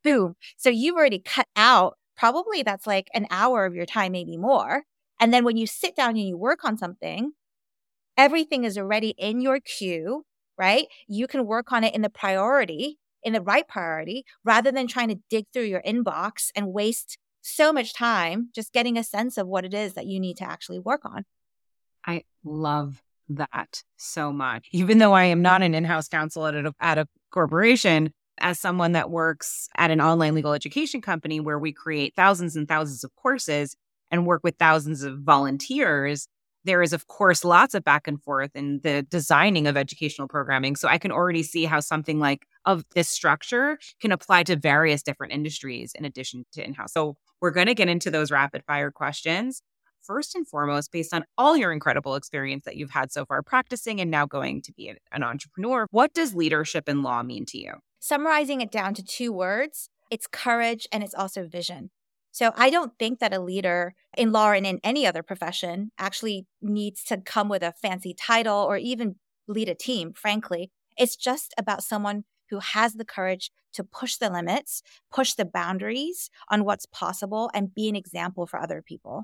Boom. 0.04 0.38
So 0.58 0.72
you've 0.72 0.96
already 0.96 1.20
cut 1.20 1.48
out 1.56 1.98
probably 2.18 2.64
that's 2.64 2.88
like 2.88 3.10
an 3.14 3.28
hour 3.30 3.68
of 3.68 3.76
your 3.76 3.86
time, 3.86 4.14
maybe 4.14 4.38
more. 4.38 4.86
And 5.20 5.34
then 5.34 5.44
when 5.44 5.58
you 5.58 5.68
sit 5.68 5.96
down 5.96 6.12
and 6.12 6.28
you 6.28 6.38
work 6.38 6.64
on 6.64 6.78
something, 6.78 7.32
everything 8.18 8.64
is 8.64 8.78
already 8.78 9.10
in 9.18 9.42
your 9.42 9.60
queue, 9.60 10.26
right? 10.58 10.88
You 11.08 11.28
can 11.28 11.46
work 11.46 11.72
on 11.72 11.84
it 11.84 11.96
in 11.96 12.02
the 12.02 12.10
priority, 12.10 12.98
in 13.24 13.34
the 13.34 13.42
right 13.42 13.68
priority, 13.68 14.26
rather 14.44 14.72
than 14.72 14.88
trying 14.88 15.10
to 15.10 15.20
dig 15.30 15.46
through 15.54 15.64
your 15.64 15.82
inbox 15.82 16.50
and 16.56 16.74
waste 16.74 17.18
so 17.42 17.72
much 17.72 17.94
time 17.94 18.50
just 18.56 18.74
getting 18.74 18.98
a 18.98 19.04
sense 19.04 19.38
of 19.38 19.48
what 19.48 19.66
it 19.66 19.74
is 19.74 19.94
that 19.94 20.08
you 20.08 20.20
need 20.20 20.38
to 20.38 20.44
actually 20.44 20.80
work 20.80 21.02
on. 21.06 21.26
I 22.06 22.24
love 22.44 23.02
that 23.30 23.84
so 23.98 24.32
much. 24.32 24.68
Even 24.72 24.98
though 24.98 25.14
I 25.14 25.26
am 25.26 25.42
not 25.42 25.62
an 25.62 25.74
in 25.74 25.84
house 25.84 26.08
counsel 26.08 26.46
at 26.48 26.56
a, 26.56 26.74
at 26.80 26.98
a 26.98 27.08
corporation, 27.32 28.14
as 28.40 28.60
someone 28.60 28.92
that 28.94 29.10
works 29.10 29.70
at 29.78 29.92
an 29.92 30.02
online 30.02 30.36
legal 30.36 30.54
education 30.54 31.02
company 31.02 31.40
where 31.40 31.58
we 31.58 31.72
create 31.72 32.14
thousands 32.16 32.56
and 32.56 32.68
thousands 32.68 33.04
of 33.04 33.16
courses 33.16 33.76
and 34.16 34.26
work 34.26 34.42
with 34.44 34.56
thousands 34.58 35.04
of 35.04 35.20
volunteers, 35.20 36.28
there 36.64 36.82
is, 36.82 36.94
of 36.94 37.08
course, 37.08 37.46
lots 37.46 37.76
of 37.76 37.84
back 37.84 38.08
and 38.08 38.22
forth 38.22 38.50
in 38.56 38.80
the 38.84 39.04
designing 39.04 39.68
of 39.68 39.78
educational 39.78 40.28
programming. 40.28 40.76
So 40.76 40.88
I 40.88 40.98
can 40.98 41.12
already 41.12 41.44
see 41.44 41.66
how 41.66 41.80
something 41.80 42.20
like 42.20 42.48
of 42.66 42.84
this 42.96 43.08
structure 43.08 43.78
can 44.02 44.12
apply 44.12 44.44
to 44.44 44.56
various 44.56 45.04
different 45.04 45.34
industries 45.34 45.92
in 45.94 46.06
addition 46.06 46.46
to 46.54 46.66
in 46.66 46.74
house. 46.74 46.94
So 46.94 47.18
we're 47.40 47.52
going 47.52 47.68
to 47.68 47.76
get 47.76 47.90
into 47.90 48.10
those 48.10 48.32
rapid 48.32 48.64
fire 48.66 48.90
questions. 48.90 49.62
First 50.02 50.36
and 50.36 50.48
foremost, 50.48 50.92
based 50.92 51.14
on 51.14 51.26
all 51.38 51.58
your 51.58 51.72
incredible 51.72 52.16
experience 52.16 52.64
that 52.66 52.76
you've 52.76 52.92
had 52.92 53.12
so 53.12 53.26
far 53.26 53.42
practicing 53.42 54.00
and 54.02 54.12
now 54.12 54.26
going 54.26 54.62
to 54.64 54.74
be 54.74 54.94
an 55.12 55.24
entrepreneur, 55.24 55.88
what 55.92 56.14
does 56.14 56.36
leadership 56.36 56.88
in 56.88 57.04
law 57.04 57.24
mean 57.24 57.46
to 57.48 57.58
you? 57.58 57.74
Summarizing 58.00 58.62
it 58.62 58.72
down 58.72 58.94
to 58.96 59.04
two 59.04 59.32
words, 59.34 59.90
it's 60.12 60.28
courage 60.28 60.88
and 60.92 61.04
it's 61.04 61.16
also 61.16 61.48
vision. 61.48 61.90
So 62.36 62.52
I 62.58 62.70
don't 62.70 62.92
think 63.00 63.20
that 63.20 63.34
a 63.34 63.40
leader 63.40 63.96
in 64.18 64.34
law 64.34 64.52
and 64.52 64.68
in 64.68 64.82
any 64.84 65.08
other 65.08 65.24
profession 65.24 65.94
actually 65.98 66.46
needs 66.62 67.02
to 67.06 67.16
come 67.16 67.48
with 67.48 67.64
a 67.64 67.72
fancy 67.72 68.14
title 68.14 68.58
or 68.58 68.76
even 68.76 69.16
lead 69.48 69.70
a 69.70 69.74
team, 69.74 70.12
frankly. 70.12 70.70
It's 70.98 71.16
just 71.16 71.54
about 71.58 71.82
someone 71.82 72.26
who 72.50 72.60
has 72.60 72.96
the 72.96 73.06
courage 73.06 73.52
to 73.72 73.86
push 73.86 74.18
the 74.18 74.30
limits, 74.30 74.84
push 75.14 75.36
the 75.36 75.46
boundaries 75.46 76.30
on 76.50 76.66
what's 76.66 76.86
possible, 76.88 77.50
and 77.54 77.74
be 77.74 77.88
an 77.88 77.96
example 77.96 78.46
for 78.46 78.60
other 78.60 78.84
people. 78.86 79.24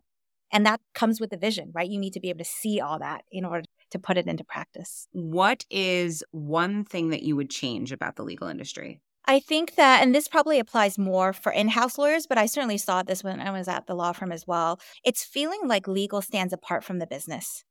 And 0.53 0.65
that 0.65 0.79
comes 0.93 1.19
with 1.19 1.31
the 1.31 1.37
vision, 1.37 1.69
right? 1.73 1.89
You 1.89 1.99
need 1.99 2.13
to 2.13 2.21
be 2.21 2.29
able 2.29 2.39
to 2.39 2.45
see 2.45 2.79
all 2.79 2.99
that 2.99 3.25
in 3.29 3.43
order 3.43 3.65
to 3.89 3.99
put 3.99 4.17
it 4.17 4.27
into 4.27 4.45
practice. 4.45 5.09
What 5.11 5.65
is 5.69 6.23
one 6.31 6.85
thing 6.85 7.09
that 7.09 7.23
you 7.23 7.35
would 7.35 7.49
change 7.49 7.91
about 7.91 8.15
the 8.15 8.23
legal 8.23 8.47
industry? 8.47 9.01
I 9.31 9.39
think 9.39 9.75
that, 9.75 10.03
and 10.03 10.13
this 10.13 10.27
probably 10.27 10.59
applies 10.59 10.97
more 10.97 11.31
for 11.31 11.53
in 11.53 11.69
house 11.69 11.97
lawyers, 11.97 12.27
but 12.27 12.37
I 12.37 12.47
certainly 12.47 12.77
saw 12.77 13.01
this 13.01 13.23
when 13.23 13.39
I 13.39 13.49
was 13.49 13.69
at 13.69 13.87
the 13.87 13.93
law 13.93 14.11
firm 14.11 14.29
as 14.29 14.45
well. 14.45 14.77
It's 15.05 15.23
feeling 15.23 15.61
like 15.63 15.87
legal 15.87 16.21
stands 16.21 16.51
apart 16.51 16.83
from 16.83 16.99
the 16.99 17.07
business, 17.07 17.63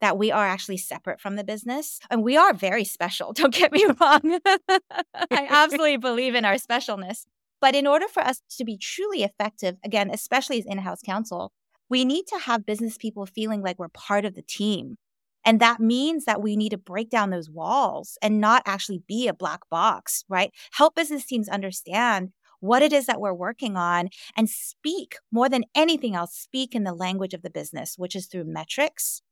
that 0.00 0.16
we 0.16 0.30
are 0.30 0.46
actually 0.46 0.76
separate 0.76 1.20
from 1.20 1.34
the 1.34 1.42
business. 1.42 1.98
And 2.08 2.22
we 2.22 2.36
are 2.36 2.54
very 2.54 2.84
special, 2.84 3.32
don't 3.34 3.52
get 3.52 3.72
me 3.72 3.84
wrong. 4.00 4.38
I 4.48 5.48
absolutely 5.50 5.96
believe 5.96 6.36
in 6.36 6.44
our 6.44 6.54
specialness. 6.54 7.24
But 7.60 7.74
in 7.74 7.88
order 7.88 8.06
for 8.06 8.22
us 8.22 8.40
to 8.56 8.64
be 8.64 8.78
truly 8.78 9.24
effective, 9.24 9.74
again, 9.84 10.10
especially 10.12 10.60
as 10.60 10.66
in 10.66 10.78
house 10.78 11.00
counsel, 11.04 11.50
we 11.88 12.04
need 12.04 12.28
to 12.28 12.38
have 12.38 12.64
business 12.64 12.96
people 12.96 13.26
feeling 13.26 13.60
like 13.60 13.80
we're 13.80 13.88
part 13.88 14.24
of 14.24 14.36
the 14.36 14.42
team 14.42 14.98
and 15.44 15.60
that 15.60 15.80
means 15.80 16.24
that 16.24 16.42
we 16.42 16.56
need 16.56 16.70
to 16.70 16.78
break 16.78 17.10
down 17.10 17.30
those 17.30 17.50
walls 17.50 18.18
and 18.22 18.40
not 18.40 18.62
actually 18.66 19.02
be 19.06 19.28
a 19.28 19.34
black 19.34 19.60
box, 19.70 20.24
right? 20.28 20.52
Help 20.72 20.94
business 20.94 21.24
teams 21.24 21.48
understand 21.48 22.30
what 22.60 22.82
it 22.82 22.92
is 22.92 23.06
that 23.06 23.20
we're 23.20 23.34
working 23.34 23.76
on 23.76 24.08
and 24.36 24.50
speak 24.50 25.16
more 25.30 25.48
than 25.48 25.64
anything 25.74 26.14
else, 26.14 26.34
speak 26.34 26.74
in 26.74 26.84
the 26.84 26.94
language 26.94 27.34
of 27.34 27.42
the 27.42 27.50
business, 27.50 27.94
which 27.96 28.16
is 28.16 28.26
through 28.26 28.44
metrics 28.44 29.22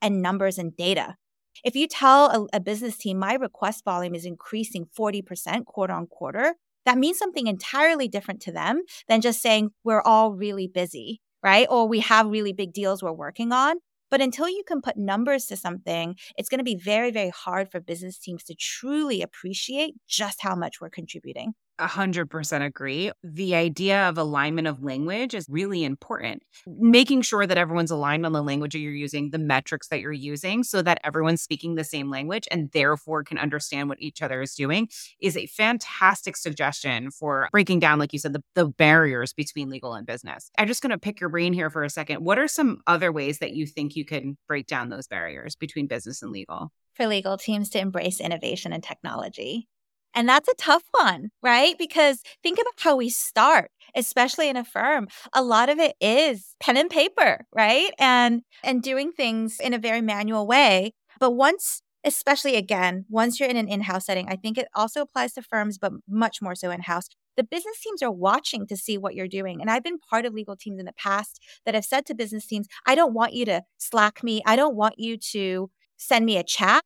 and 0.00 0.22
numbers 0.22 0.58
and 0.58 0.76
data. 0.76 1.16
If 1.64 1.76
you 1.76 1.86
tell 1.86 2.48
a, 2.52 2.56
a 2.56 2.60
business 2.60 2.96
team, 2.96 3.18
my 3.18 3.34
request 3.34 3.84
volume 3.84 4.14
is 4.14 4.24
increasing 4.24 4.86
40% 4.98 5.66
quarter 5.66 5.92
on 5.92 6.06
quarter, 6.06 6.54
that 6.84 6.98
means 6.98 7.18
something 7.18 7.46
entirely 7.46 8.08
different 8.08 8.40
to 8.42 8.52
them 8.52 8.82
than 9.08 9.20
just 9.20 9.40
saying 9.40 9.70
we're 9.84 10.00
all 10.00 10.32
really 10.32 10.66
busy, 10.66 11.20
right? 11.42 11.66
Or 11.70 11.86
we 11.86 12.00
have 12.00 12.26
really 12.26 12.52
big 12.52 12.72
deals 12.72 13.02
we're 13.02 13.12
working 13.12 13.52
on. 13.52 13.76
But 14.12 14.22
until 14.22 14.48
you 14.48 14.62
can 14.68 14.80
put 14.82 14.96
numbers 14.96 15.46
to 15.46 15.56
something, 15.56 16.16
it's 16.38 16.50
going 16.50 16.60
to 16.60 16.64
be 16.64 16.76
very, 16.76 17.10
very 17.10 17.30
hard 17.30 17.72
for 17.72 17.80
business 17.80 18.18
teams 18.18 18.44
to 18.44 18.54
truly 18.54 19.22
appreciate 19.22 19.96
just 20.08 20.42
how 20.42 20.54
much 20.54 20.80
we're 20.80 20.90
contributing. 20.90 21.54
100% 21.80 22.64
agree. 22.64 23.10
The 23.22 23.54
idea 23.54 24.08
of 24.08 24.18
alignment 24.18 24.68
of 24.68 24.82
language 24.82 25.34
is 25.34 25.46
really 25.48 25.84
important. 25.84 26.42
Making 26.66 27.22
sure 27.22 27.46
that 27.46 27.58
everyone's 27.58 27.90
aligned 27.90 28.26
on 28.26 28.32
the 28.32 28.42
language 28.42 28.72
that 28.72 28.78
you're 28.78 28.92
using, 28.92 29.30
the 29.30 29.38
metrics 29.38 29.88
that 29.88 30.00
you're 30.00 30.12
using, 30.12 30.62
so 30.62 30.82
that 30.82 31.00
everyone's 31.04 31.42
speaking 31.42 31.74
the 31.74 31.84
same 31.84 32.10
language 32.10 32.46
and 32.50 32.70
therefore 32.72 33.24
can 33.24 33.38
understand 33.38 33.88
what 33.88 34.00
each 34.00 34.22
other 34.22 34.42
is 34.42 34.54
doing 34.54 34.88
is 35.20 35.36
a 35.36 35.46
fantastic 35.46 36.36
suggestion 36.36 37.10
for 37.10 37.48
breaking 37.52 37.80
down, 37.80 37.98
like 37.98 38.12
you 38.12 38.18
said, 38.18 38.32
the, 38.32 38.42
the 38.54 38.66
barriers 38.66 39.32
between 39.32 39.70
legal 39.70 39.94
and 39.94 40.06
business. 40.06 40.50
I'm 40.58 40.68
just 40.68 40.82
going 40.82 40.90
to 40.90 40.98
pick 40.98 41.20
your 41.20 41.30
brain 41.30 41.52
here 41.52 41.70
for 41.70 41.84
a 41.84 41.90
second. 41.90 42.24
What 42.24 42.38
are 42.38 42.48
some 42.48 42.80
other 42.86 43.12
ways 43.12 43.38
that 43.38 43.54
you 43.54 43.66
think 43.66 43.96
you 43.96 44.04
can 44.04 44.36
break 44.46 44.66
down 44.66 44.88
those 44.88 45.08
barriers 45.08 45.56
between 45.56 45.86
business 45.86 46.22
and 46.22 46.32
legal? 46.32 46.72
For 46.94 47.06
legal 47.06 47.38
teams 47.38 47.70
to 47.70 47.78
embrace 47.78 48.20
innovation 48.20 48.72
and 48.72 48.82
technology. 48.82 49.68
And 50.14 50.28
that's 50.28 50.48
a 50.48 50.54
tough 50.54 50.84
one, 50.92 51.30
right? 51.42 51.76
Because 51.78 52.22
think 52.42 52.58
about 52.58 52.74
how 52.78 52.96
we 52.96 53.08
start, 53.08 53.70
especially 53.94 54.48
in 54.48 54.56
a 54.56 54.64
firm. 54.64 55.08
A 55.32 55.42
lot 55.42 55.68
of 55.68 55.78
it 55.78 55.94
is 56.00 56.54
pen 56.60 56.76
and 56.76 56.90
paper, 56.90 57.46
right? 57.54 57.92
And 57.98 58.42
and 58.62 58.82
doing 58.82 59.12
things 59.12 59.58
in 59.60 59.74
a 59.74 59.78
very 59.78 60.00
manual 60.00 60.46
way. 60.46 60.92
But 61.20 61.32
once 61.32 61.82
especially 62.04 62.56
again, 62.56 63.04
once 63.08 63.38
you're 63.38 63.48
in 63.48 63.56
an 63.56 63.68
in-house 63.68 64.06
setting, 64.06 64.28
I 64.28 64.34
think 64.36 64.58
it 64.58 64.66
also 64.74 65.02
applies 65.02 65.34
to 65.34 65.42
firms 65.42 65.78
but 65.78 65.92
much 66.08 66.42
more 66.42 66.56
so 66.56 66.70
in-house. 66.70 67.06
The 67.36 67.44
business 67.44 67.80
teams 67.80 68.02
are 68.02 68.10
watching 68.10 68.66
to 68.66 68.76
see 68.76 68.98
what 68.98 69.14
you're 69.14 69.28
doing. 69.28 69.60
And 69.60 69.70
I've 69.70 69.84
been 69.84 69.98
part 69.98 70.26
of 70.26 70.34
legal 70.34 70.56
teams 70.56 70.80
in 70.80 70.84
the 70.84 70.92
past 70.92 71.40
that 71.64 71.74
have 71.74 71.84
said 71.84 72.04
to 72.06 72.14
business 72.14 72.46
teams, 72.46 72.66
I 72.86 72.94
don't 72.94 73.14
want 73.14 73.32
you 73.34 73.44
to 73.46 73.62
slack 73.78 74.22
me. 74.22 74.42
I 74.44 74.56
don't 74.56 74.74
want 74.74 74.94
you 74.98 75.16
to 75.16 75.70
send 75.96 76.26
me 76.26 76.36
a 76.36 76.42
chat 76.44 76.82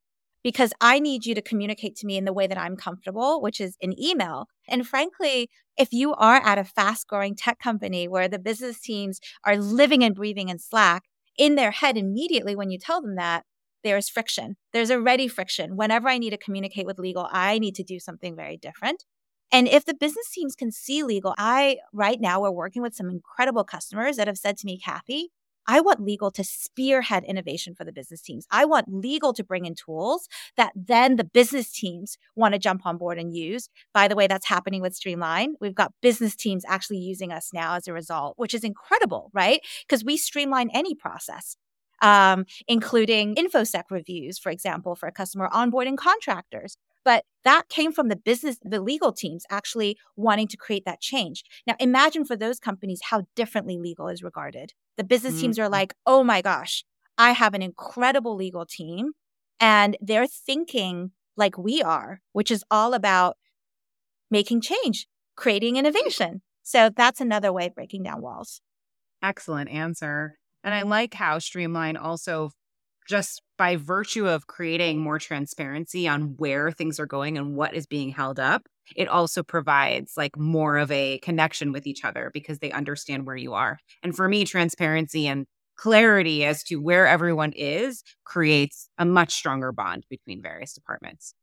because 0.47 0.73
I 0.81 1.01
need 1.01 1.27
you 1.27 1.35
to 1.35 1.43
communicate 1.43 1.97
to 1.97 2.07
me 2.07 2.17
in 2.17 2.25
the 2.25 2.33
way 2.33 2.47
that 2.47 2.57
I'm 2.57 2.77
comfortable, 2.77 3.43
which 3.43 3.61
is 3.61 3.77
in 3.81 4.01
email. 4.01 4.47
And 4.69 4.87
frankly, 4.87 5.51
if 5.77 5.93
you 5.93 6.15
are 6.15 6.37
at 6.37 6.57
a 6.57 6.63
fast 6.63 7.09
growing 7.09 7.35
tech 7.35 7.59
company 7.59 8.07
where 8.07 8.29
the 8.29 8.39
business 8.39 8.79
teams 8.79 9.19
are 9.45 9.57
living 9.57 10.05
and 10.05 10.15
breathing 10.15 10.49
in 10.49 10.61
Slack, 10.61 11.03
in 11.37 11.57
their 11.57 11.73
head 11.73 11.99
immediately 11.99 12.55
when 12.55 12.71
you 12.71 12.79
tell 12.79 13.03
them 13.03 13.17
that, 13.17 13.43
there's 13.83 14.09
friction. 14.09 14.55
There's 14.73 14.93
already 14.93 15.27
friction. 15.27 15.77
Whenever 15.77 16.09
I 16.09 16.17
need 16.17 16.31
to 16.31 16.39
communicate 16.39 16.87
with 16.87 17.01
legal, 17.01 17.27
I 17.33 17.59
need 17.59 17.75
to 17.75 17.83
do 17.83 17.99
something 17.99 18.37
very 18.37 18.57
different. 18.57 19.03
And 19.51 19.67
if 19.67 19.85
the 19.85 19.95
business 19.95 20.31
teams 20.31 20.55
can 20.55 20.71
see 20.71 21.03
legal, 21.03 21.35
I 21.37 21.79
right 21.93 22.21
now 22.21 22.41
we're 22.41 22.53
working 22.53 22.83
with 22.83 22.95
some 22.95 23.11
incredible 23.11 23.65
customers 23.65 24.17
that 24.17 24.29
have 24.29 24.39
said 24.39 24.59
to 24.59 24.67
me, 24.67 24.79
Kathy, 24.79 25.31
I 25.67 25.81
want 25.81 26.01
legal 26.01 26.31
to 26.33 26.45
spearhead 26.45 27.25
innovation 27.25 27.75
for 27.75 27.85
the 27.85 27.93
business 27.93 28.21
teams. 28.21 28.47
I 28.51 28.65
want 28.65 28.87
legal 28.89 29.33
to 29.35 29.45
bring 29.45 29.67
in 29.67 29.75
tools 29.75 30.29
that 30.57 30.73
then 30.75 31.17
the 31.17 31.25
business 31.25 31.73
teams 31.73 32.19
want 32.35 32.55
to 32.55 32.59
jump 32.59 32.87
on 32.87 32.99
board 32.99 33.19
and 33.19 33.35
use. 33.35 33.69
By 33.93 34.09
the 34.09 34.17
way, 34.17 34.27
that's 34.27 34.47
happening 34.47 34.83
with 34.83 34.95
Streamline. 34.95 35.55
We've 35.61 35.75
got 35.75 35.93
business 36.03 36.37
teams 36.37 36.65
actually 36.67 36.99
using 36.99 37.33
us 37.33 37.51
now 37.53 37.75
as 37.75 37.89
a 37.89 37.93
result, 37.93 38.35
which 38.37 38.55
is 38.55 38.65
incredible, 38.65 39.31
right? 39.33 39.61
Because 39.87 40.05
we 40.05 40.17
streamline 40.17 40.71
any 40.73 40.95
process. 40.95 41.57
Um, 42.03 42.45
including 42.69 43.37
infosec 43.37 43.85
reviews, 43.91 44.39
for 44.39 44.51
example, 44.51 44.95
for 44.95 45.07
a 45.07 45.13
customer 45.13 45.49
onboarding 45.51 45.97
contractors. 45.97 46.77
But 47.07 47.25
that 47.45 47.71
came 47.71 47.91
from 47.91 48.09
the 48.09 48.17
business, 48.17 48.59
the 48.63 48.83
legal 48.83 49.13
teams 49.13 49.47
actually 49.49 49.97
wanting 50.15 50.49
to 50.49 50.59
create 50.59 50.85
that 50.85 51.01
change. 51.01 51.43
Now, 51.67 51.75
imagine 51.81 52.27
for 52.27 52.37
those 52.37 52.59
companies 52.59 53.01
how 53.05 53.23
differently 53.35 53.79
legal 53.79 54.09
is 54.09 54.23
regarded. 54.23 54.75
The 54.97 55.05
business 55.05 55.35
mm-hmm. 55.35 55.43
teams 55.43 55.59
are 55.59 55.69
like, 55.69 55.95
oh 56.07 56.25
my 56.25 56.43
gosh, 56.43 56.85
I 57.19 57.33
have 57.33 57.55
an 57.55 57.63
incredible 57.63 58.35
legal 58.35 58.67
team 58.67 59.13
and 59.61 59.97
they're 60.01 60.27
thinking 60.27 61.13
like 61.37 61.59
we 61.59 61.83
are, 61.83 62.21
which 62.33 62.51
is 62.51 62.65
all 62.71 62.95
about 62.95 63.37
making 64.31 64.61
change, 64.61 65.07
creating 65.37 65.77
innovation. 65.77 66.43
So 66.63 66.91
that's 66.95 67.21
another 67.21 67.53
way 67.53 67.67
of 67.67 67.75
breaking 67.75 68.03
down 68.03 68.23
walls. 68.23 68.61
Excellent 69.23 69.71
answer. 69.71 70.39
And 70.65 70.75
I 70.75 70.83
like 70.83 71.15
how 71.15 71.39
Streamline 71.39 71.97
also, 71.97 72.51
just 73.09 73.43
by 73.57 73.77
virtue 73.77 74.29
of 74.29 74.47
creating 74.47 75.01
more 75.01 75.19
transparency 75.19 76.09
on 76.09 76.35
where 76.37 76.71
things 76.71 77.01
are 77.01 77.07
going 77.07 77.39
and 77.39 77.55
what 77.55 77.75
is 77.75 77.87
being 77.87 78.11
held 78.11 78.39
up, 78.39 78.67
it 78.95 79.09
also 79.09 79.43
provides 79.43 80.13
like 80.17 80.37
more 80.37 80.77
of 80.77 80.91
a 80.91 81.19
connection 81.19 81.73
with 81.73 81.87
each 81.87 82.05
other 82.05 82.31
because 82.33 82.59
they 82.59 82.71
understand 82.71 83.27
where 83.27 83.37
you 83.37 83.55
are. 83.55 83.79
And 84.03 84.15
for 84.15 84.29
me, 84.29 84.45
transparency 84.45 85.27
and 85.27 85.47
clarity 85.77 86.45
as 86.45 86.63
to 86.65 86.77
where 86.77 87.07
everyone 87.07 87.53
is 87.53 88.03
creates 88.25 88.89
a 88.99 89.05
much 89.05 89.35
stronger 89.35 89.73
bond 89.73 90.05
between 90.09 90.43
various 90.43 90.73
departments. 90.73 91.35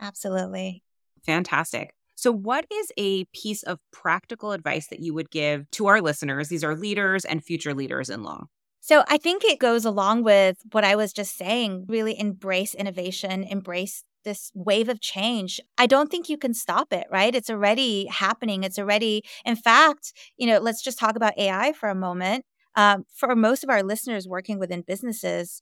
Absolutely. 0.00 0.82
Fantastic. 1.24 1.94
So, 2.14 2.30
what 2.32 2.66
is 2.70 2.92
a 2.98 3.24
piece 3.26 3.62
of 3.62 3.78
practical 3.92 4.52
advice 4.52 4.88
that 4.88 5.00
you 5.00 5.14
would 5.14 5.30
give 5.30 5.70
to 5.72 5.86
our 5.86 6.02
listeners? 6.02 6.48
These 6.48 6.64
are 6.64 6.76
leaders 6.76 7.24
and 7.24 7.42
future 7.42 7.72
leaders 7.72 8.10
in 8.10 8.22
law. 8.22 8.44
So, 8.80 9.04
I 9.08 9.18
think 9.18 9.44
it 9.44 9.58
goes 9.58 9.84
along 9.84 10.22
with 10.24 10.58
what 10.72 10.84
I 10.84 10.96
was 10.96 11.12
just 11.12 11.36
saying 11.36 11.84
really 11.88 12.18
embrace 12.18 12.74
innovation, 12.74 13.44
embrace 13.44 14.04
this 14.24 14.50
wave 14.54 14.88
of 14.88 15.00
change. 15.00 15.60
I 15.78 15.86
don't 15.86 16.10
think 16.10 16.28
you 16.28 16.36
can 16.38 16.54
stop 16.54 16.92
it, 16.92 17.06
right? 17.10 17.34
It's 17.34 17.50
already 17.50 18.06
happening. 18.06 18.64
It's 18.64 18.78
already, 18.78 19.22
in 19.44 19.56
fact, 19.56 20.12
you 20.36 20.46
know, 20.46 20.58
let's 20.58 20.82
just 20.82 20.98
talk 20.98 21.16
about 21.16 21.38
AI 21.38 21.72
for 21.72 21.88
a 21.88 21.94
moment. 21.94 22.44
Um, 22.76 23.04
for 23.14 23.34
most 23.34 23.64
of 23.64 23.70
our 23.70 23.82
listeners 23.82 24.28
working 24.28 24.58
within 24.58 24.82
businesses, 24.82 25.60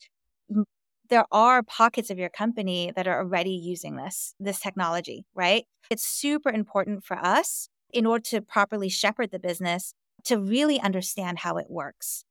there 1.08 1.24
are 1.32 1.62
pockets 1.62 2.10
of 2.10 2.18
your 2.18 2.28
company 2.28 2.92
that 2.94 3.08
are 3.08 3.18
already 3.18 3.52
using 3.52 3.96
this 3.96 4.34
this 4.38 4.60
technology, 4.60 5.24
right? 5.34 5.64
It's 5.90 6.04
super 6.04 6.50
important 6.50 7.04
for 7.04 7.16
us 7.18 7.68
in 7.92 8.04
order 8.06 8.22
to 8.30 8.42
properly 8.42 8.88
shepherd 8.90 9.30
the 9.30 9.38
business 9.38 9.94
to 10.24 10.38
really 10.38 10.78
understand 10.80 11.38
how 11.40 11.56
it 11.56 11.66
works. 11.70 12.24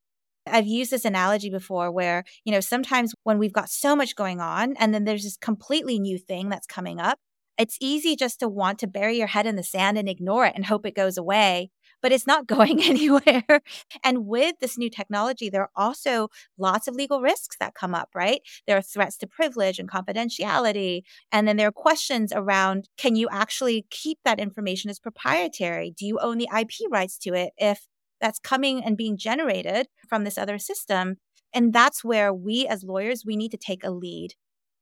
I've 0.48 0.68
used 0.68 0.92
this 0.92 1.06
analogy 1.06 1.50
before 1.50 1.92
where, 1.92 2.24
you 2.44 2.52
know, 2.52 2.60
sometimes 2.60 3.14
when 3.24 3.38
we've 3.38 3.54
got 3.54 3.70
so 3.70 3.96
much 3.96 4.16
going 4.16 4.40
on 4.40 4.76
and 4.78 4.94
then 4.94 5.04
there's 5.04 5.24
this 5.24 5.38
completely 5.38 6.00
new 6.00 6.18
thing 6.18 6.50
that's 6.50 6.68
coming 6.68 7.00
up, 7.00 7.20
it's 7.58 7.78
easy 7.82 8.16
just 8.16 8.40
to 8.40 8.48
want 8.48 8.80
to 8.80 8.88
bury 8.88 9.18
your 9.18 9.28
head 9.28 9.46
in 9.46 9.56
the 9.56 9.64
sand 9.64 9.98
and 9.98 10.08
ignore 10.08 10.46
it 10.46 10.54
and 10.56 10.66
hope 10.66 10.86
it 10.86 10.96
goes 10.96 11.18
away 11.18 11.72
but 12.02 12.12
it's 12.12 12.28
not 12.28 12.48
going 12.58 12.82
anywhere. 12.84 13.62
and 14.04 14.26
with 14.26 14.56
this 14.60 14.78
new 14.78 14.90
technology, 14.90 15.50
there 15.50 15.64
are 15.64 15.72
also 15.76 16.30
lots 16.58 16.88
of 16.88 16.96
legal 16.96 17.22
risks 17.22 17.58
that 17.60 17.76
come 17.76 17.94
up, 17.94 18.10
right? 18.16 18.42
There 18.66 18.78
are 18.78 18.82
threats 18.82 19.18
to 19.18 19.28
privilege 19.28 19.80
and 19.80 19.90
confidentiality. 19.90 21.04
And 21.32 21.48
then 21.48 21.58
there 21.58 21.68
are 21.68 21.72
questions 21.72 22.32
around 22.34 22.90
can 22.98 23.16
you 23.16 23.28
actually 23.32 23.86
keep 23.90 24.20
that 24.26 24.40
information 24.40 24.90
as 24.90 25.00
proprietary? 25.00 25.94
Do 25.98 26.06
you 26.06 26.20
own 26.20 26.38
the 26.38 26.50
IP 26.58 26.72
rights 26.90 27.18
to 27.20 27.34
it 27.34 27.54
if 27.58 27.88
that's 28.22 28.40
coming 28.40 28.84
and 28.84 28.98
being 28.98 29.18
generated 29.18 29.88
from 30.08 30.24
this 30.24 30.38
other 30.38 30.58
system? 30.58 31.18
And 31.54 31.74
that's 31.74 32.04
where 32.04 32.34
we 32.34 32.68
as 32.68 32.84
lawyers, 32.84 33.24
we 33.26 33.36
need 33.36 33.52
to 33.52 33.58
take 33.58 33.84
a 33.84 33.92
lead 33.92 34.34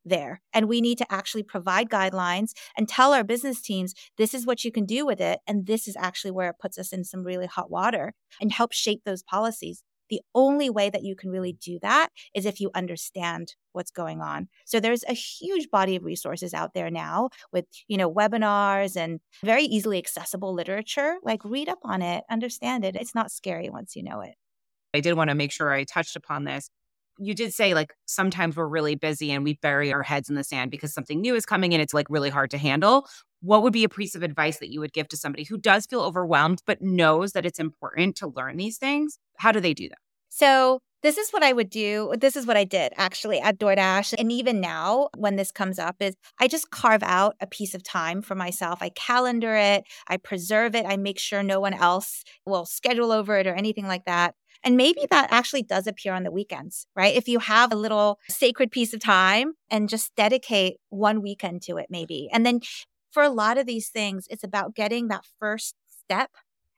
there. 0.04 0.42
And 0.54 0.68
we 0.68 0.82
need 0.82 0.98
to 1.00 1.12
actually 1.12 1.44
provide 1.44 1.90
guidelines 1.90 2.52
and 2.78 2.88
tell 2.88 3.14
our 3.14 3.24
business 3.24 3.62
teams 3.62 3.94
this 4.18 4.34
is 4.34 4.46
what 4.46 4.64
you 4.64 4.72
can 4.72 4.86
do 4.86 5.06
with 5.06 5.20
it. 5.20 5.40
And 5.48 5.66
this 5.66 5.88
is 5.88 5.98
actually 5.98 6.32
where 6.32 6.50
it 6.50 6.60
puts 6.62 6.78
us 6.78 6.94
in 6.94 7.04
some 7.04 7.24
really 7.24 7.48
hot 7.48 7.72
water 7.72 8.14
and 8.40 8.52
help 8.52 8.72
shape 8.72 9.02
those 9.04 9.24
policies. 9.24 9.84
The 10.10 10.22
only 10.34 10.70
way 10.70 10.90
that 10.90 11.04
you 11.04 11.16
can 11.16 11.30
really 11.30 11.54
do 11.54 11.80
that 11.82 12.10
is 12.34 12.46
if 12.46 12.60
you 12.60 12.72
understand 12.76 13.56
what's 13.74 13.92
going 13.92 14.22
on. 14.22 14.48
So 14.66 14.80
there's 14.80 15.04
a 15.08 15.14
huge 15.14 15.70
body 15.70 15.96
of 15.96 16.06
resources 16.06 16.54
out 16.54 16.74
there 16.74 16.90
now 16.90 17.30
with, 17.52 17.66
you 17.88 17.98
know, 17.98 18.12
webinars 18.12 18.96
and 18.96 19.20
very 19.44 19.64
easily 19.64 19.98
accessible 19.98 20.54
literature. 20.54 21.16
Like 21.24 21.44
read 21.44 21.70
up 21.70 21.80
on 21.84 22.02
it, 22.02 22.24
understand 22.30 22.86
it. 22.86 22.96
It's 22.96 23.16
not 23.16 23.32
scary 23.32 23.70
once 23.70 23.96
you 23.96 24.04
know 24.04 24.22
it. 24.22 24.36
I 24.94 25.02
did 25.02 25.16
want 25.16 25.30
to 25.30 25.36
make 25.36 25.52
sure 25.52 25.72
I 25.72 25.84
touched 25.84 26.16
upon 26.16 26.46
this 26.46 26.70
you 27.18 27.34
did 27.34 27.54
say 27.54 27.74
like 27.74 27.94
sometimes 28.06 28.56
we're 28.56 28.68
really 28.68 28.96
busy 28.96 29.32
and 29.32 29.44
we 29.44 29.54
bury 29.62 29.94
our 29.94 30.04
heads 30.04 30.30
in 30.30 30.36
the 30.36 30.44
sand 30.44 30.72
because 30.72 30.94
something 30.94 31.22
new 31.22 31.36
is 31.36 31.46
coming 31.46 31.74
and 31.74 31.82
it's 31.82 31.94
like 31.94 32.08
really 32.10 32.30
hard 32.30 32.52
to 32.52 32.58
handle. 32.58 33.08
What 33.42 33.64
would 33.64 33.74
be 33.74 33.84
a 33.84 33.90
piece 33.90 34.16
of 34.16 34.24
advice 34.24 34.60
that 34.60 34.72
you 34.72 34.80
would 34.80 34.94
give 34.94 35.08
to 35.10 35.18
somebody 35.18 35.44
who 35.44 35.58
does 35.58 35.86
feel 35.86 36.02
overwhelmed 36.02 36.62
but 36.66 36.82
knows 36.82 37.34
that 37.34 37.46
it's 37.46 37.60
important 37.60 38.16
to 38.18 38.28
learn 38.28 38.58
these 38.58 38.78
things? 38.78 39.20
How 39.38 39.52
do 39.52 39.60
they 39.60 39.74
do 39.74 39.90
that? 39.90 40.00
So, 40.30 40.80
this 41.06 41.20
is 41.20 41.30
what 41.30 41.44
I 41.44 41.54
would 41.54 41.70
do. 41.70 42.14
This 42.20 42.36
is 42.36 42.48
what 42.48 42.58
I 42.58 42.64
did 42.64 42.92
actually 42.98 43.40
at 43.40 43.60
DoorDash. 43.60 44.16
And 44.18 44.32
even 44.32 44.60
now, 44.60 45.10
when 45.16 45.36
this 45.36 45.52
comes 45.52 45.78
up, 45.78 45.98
is 46.00 46.16
I 46.40 46.48
just 46.48 46.72
carve 46.72 47.04
out 47.04 47.36
a 47.40 47.46
piece 47.46 47.76
of 47.76 47.84
time 47.84 48.24
for 48.24 48.34
myself. 48.34 48.80
I 48.82 48.90
calendar 48.90 49.56
it, 49.56 49.84
I 50.08 50.18
preserve 50.18 50.74
it, 50.74 50.84
I 50.84 50.98
make 50.98 51.20
sure 51.20 51.44
no 51.44 51.60
one 51.60 51.76
else 51.76 52.24
will 52.44 52.66
schedule 52.66 53.12
over 53.12 53.38
it 53.38 53.46
or 53.46 53.54
anything 53.54 53.86
like 53.86 54.06
that. 54.06 54.34
And 54.64 54.78
maybe 54.78 55.06
that 55.12 55.28
actually 55.30 55.62
does 55.62 55.86
appear 55.86 56.12
on 56.12 56.24
the 56.24 56.32
weekends, 56.32 56.88
right? 56.96 57.16
If 57.16 57.28
you 57.28 57.38
have 57.38 57.72
a 57.72 57.76
little 57.76 58.18
sacred 58.28 58.72
piece 58.72 58.92
of 58.92 59.00
time 59.00 59.54
and 59.70 59.88
just 59.88 60.16
dedicate 60.16 60.78
one 60.90 61.22
weekend 61.22 61.62
to 61.64 61.78
it, 61.78 61.86
maybe. 61.92 62.30
And 62.34 62.44
then 62.44 62.62
for 63.16 63.24
a 63.24 63.30
lot 63.30 63.58
of 63.58 63.66
these 63.66 63.88
things, 63.88 64.28
it's 64.30 64.44
about 64.44 64.76
getting 64.76 65.08
that 65.08 65.24
first 65.40 65.74
step. 65.88 66.30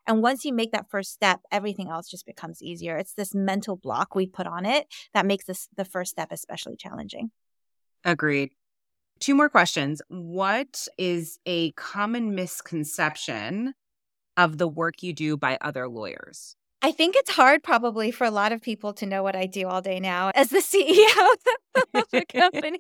And 0.06 0.21
once 0.21 0.45
you 0.45 0.54
make 0.54 0.71
that 0.71 0.88
first 0.88 1.12
step, 1.12 1.39
everything 1.52 1.89
else 1.89 2.08
just 2.08 2.28
becomes 2.28 2.62
easier. 2.62 2.95
It's 2.95 3.15
this 3.15 3.34
mental 3.34 3.76
block 3.76 4.13
we 4.13 4.28
put 4.28 4.45
on 4.45 4.63
it 4.63 4.86
that 5.15 5.26
makes 5.26 5.45
this 5.45 5.67
the 5.76 5.84
first 5.84 6.12
step 6.12 6.28
especially 6.32 6.76
challenging. 6.76 7.32
Agreed. 8.06 8.52
Two 9.19 9.34
more 9.34 9.50
questions. 9.50 10.00
What 10.10 10.88
is 11.00 11.39
a 11.47 11.71
common 11.71 12.36
misconception 12.36 13.73
of 14.38 14.60
the 14.60 14.67
work 14.67 15.02
you 15.02 15.13
do 15.13 15.38
by 15.38 15.58
other 15.60 15.89
lawyers? 15.89 16.56
I 16.84 16.91
think 16.91 17.15
it's 17.15 17.32
hard 17.32 17.63
probably 17.63 18.12
for 18.12 18.26
a 18.26 18.32
lot 18.32 18.52
of 18.52 18.62
people 18.62 18.93
to 18.93 19.08
know 19.08 19.23
what 19.23 19.36
I 19.36 19.47
do 19.47 19.67
all 19.67 19.82
day 19.82 20.00
now 20.00 20.32
as 20.36 20.50
the 20.50 20.60
CEO 20.62 21.95
of 21.95 22.06
the 22.12 22.26
company, 22.32 22.78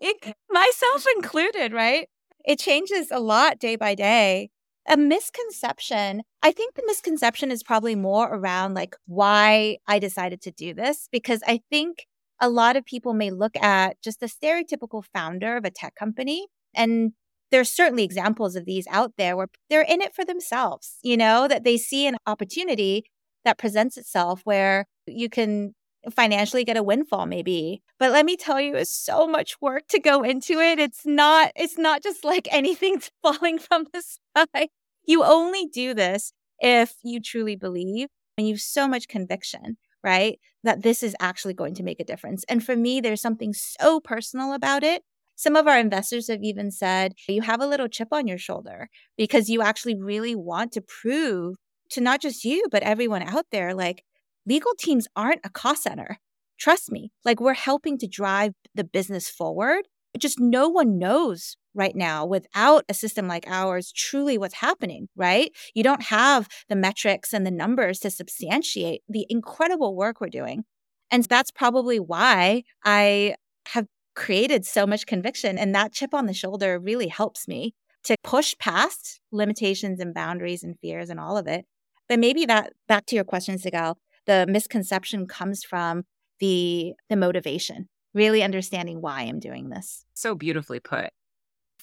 myself 0.51 1.07
included, 1.15 1.73
right? 1.73 2.07
It 2.47 2.59
changes 2.59 3.11
a 3.11 3.19
lot 3.19 3.59
day 3.59 3.75
by 3.75 3.93
day. 3.93 4.49
A 4.87 4.95
misconception, 4.95 6.21
I 6.41 6.53
think 6.53 6.75
the 6.75 6.83
misconception 6.87 7.51
is 7.51 7.61
probably 7.61 7.93
more 7.93 8.33
around 8.33 8.73
like 8.73 8.95
why 9.05 9.79
I 9.85 9.99
decided 9.99 10.41
to 10.43 10.51
do 10.51 10.73
this, 10.73 11.09
because 11.11 11.43
I 11.45 11.59
think 11.69 12.05
a 12.39 12.49
lot 12.49 12.77
of 12.77 12.85
people 12.85 13.13
may 13.13 13.31
look 13.31 13.57
at 13.57 14.01
just 14.01 14.21
the 14.21 14.27
stereotypical 14.27 15.03
founder 15.13 15.57
of 15.57 15.65
a 15.65 15.71
tech 15.71 15.95
company 15.95 16.47
and 16.73 17.11
there's 17.51 17.69
certainly 17.69 18.03
examples 18.03 18.55
of 18.55 18.65
these 18.65 18.87
out 18.89 19.13
there 19.17 19.35
where 19.35 19.47
they're 19.69 19.81
in 19.81 20.01
it 20.01 20.15
for 20.15 20.23
themselves, 20.23 20.99
you 21.03 21.17
know, 21.17 21.49
that 21.49 21.65
they 21.65 21.77
see 21.77 22.07
an 22.07 22.17
opportunity 22.25 23.03
that 23.43 23.57
presents 23.57 23.97
itself 23.97 24.41
where 24.45 24.85
you 25.05 25.29
can 25.29 25.73
financially 26.11 26.63
get 26.63 26.77
a 26.77 26.83
windfall 26.83 27.25
maybe. 27.25 27.81
But 27.99 28.11
let 28.11 28.25
me 28.25 28.37
tell 28.37 28.59
you 28.59 28.75
it's 28.75 28.91
so 28.91 29.27
much 29.27 29.59
work 29.61 29.87
to 29.89 29.99
go 29.99 30.23
into 30.23 30.59
it. 30.59 30.79
It's 30.79 31.05
not 31.05 31.51
it's 31.55 31.77
not 31.77 32.03
just 32.03 32.23
like 32.23 32.47
anything 32.51 33.01
falling 33.21 33.59
from 33.59 33.85
the 33.93 34.01
sky. 34.01 34.69
You 35.05 35.23
only 35.23 35.67
do 35.67 35.93
this 35.93 36.33
if 36.59 36.95
you 37.03 37.21
truly 37.21 37.55
believe 37.55 38.07
and 38.37 38.47
you 38.47 38.55
have 38.55 38.61
so 38.61 38.87
much 38.87 39.07
conviction 39.07 39.77
right 40.03 40.39
that 40.63 40.83
this 40.83 41.03
is 41.03 41.15
actually 41.19 41.53
going 41.53 41.73
to 41.75 41.83
make 41.83 41.99
a 41.99 42.05
difference. 42.05 42.43
And 42.49 42.63
for 42.63 42.75
me 42.75 43.01
there's 43.01 43.21
something 43.21 43.53
so 43.53 43.99
personal 43.99 44.53
about 44.53 44.83
it. 44.83 45.03
Some 45.35 45.55
of 45.55 45.67
our 45.67 45.77
investors 45.77 46.29
have 46.29 46.43
even 46.43 46.71
said 46.71 47.13
you 47.27 47.41
have 47.43 47.61
a 47.61 47.67
little 47.67 47.87
chip 47.87 48.07
on 48.11 48.27
your 48.27 48.39
shoulder 48.39 48.89
because 49.17 49.49
you 49.49 49.61
actually 49.61 49.95
really 49.95 50.35
want 50.35 50.71
to 50.73 50.81
prove 50.81 51.55
to 51.91 52.01
not 52.01 52.21
just 52.21 52.43
you, 52.43 52.65
but 52.71 52.83
everyone 52.83 53.23
out 53.23 53.45
there, 53.51 53.73
like 53.73 54.03
legal 54.47 54.73
teams 54.79 55.07
aren't 55.15 55.41
a 55.43 55.49
cost 55.49 55.83
center. 55.83 56.17
Trust 56.57 56.91
me, 56.91 57.11
like 57.25 57.39
we're 57.39 57.53
helping 57.53 57.97
to 57.99 58.07
drive 58.07 58.53
the 58.73 58.83
business 58.83 59.29
forward. 59.29 59.87
Just 60.17 60.39
no 60.39 60.67
one 60.69 60.97
knows 60.97 61.57
right 61.75 61.95
now 61.95 62.25
without 62.25 62.83
a 62.89 62.93
system 62.93 63.27
like 63.27 63.45
ours 63.47 63.91
truly 63.91 64.37
what's 64.37 64.55
happening, 64.55 65.09
right? 65.15 65.51
You 65.75 65.83
don't 65.83 66.01
have 66.03 66.47
the 66.69 66.75
metrics 66.75 67.33
and 67.33 67.45
the 67.45 67.51
numbers 67.51 67.99
to 67.99 68.09
substantiate 68.09 69.01
the 69.07 69.27
incredible 69.29 69.95
work 69.95 70.19
we're 70.19 70.29
doing. 70.29 70.63
And 71.11 71.23
that's 71.25 71.51
probably 71.51 71.99
why 71.99 72.63
I 72.83 73.35
have 73.67 73.85
created 74.15 74.65
so 74.65 74.87
much 74.87 75.05
conviction. 75.05 75.59
And 75.59 75.75
that 75.75 75.93
chip 75.93 76.13
on 76.15 76.25
the 76.25 76.33
shoulder 76.33 76.79
really 76.79 77.07
helps 77.07 77.47
me 77.47 77.75
to 78.05 78.15
push 78.23 78.55
past 78.57 79.19
limitations 79.31 79.99
and 79.99 80.13
boundaries 80.13 80.63
and 80.63 80.79
fears 80.79 81.11
and 81.11 81.19
all 81.19 81.37
of 81.37 81.45
it 81.47 81.65
but 82.07 82.19
maybe 82.19 82.45
that 82.45 82.73
back 82.87 83.05
to 83.07 83.15
your 83.15 83.25
question, 83.25 83.57
Sigalle, 83.57 83.95
the 84.27 84.45
misconception 84.47 85.25
comes 85.27 85.63
from 85.63 86.03
the 86.39 86.93
the 87.09 87.15
motivation, 87.15 87.89
really 88.13 88.43
understanding 88.43 89.01
why 89.01 89.21
I'm 89.21 89.39
doing 89.39 89.69
this. 89.69 90.05
So 90.13 90.35
beautifully 90.35 90.79
put. 90.79 91.09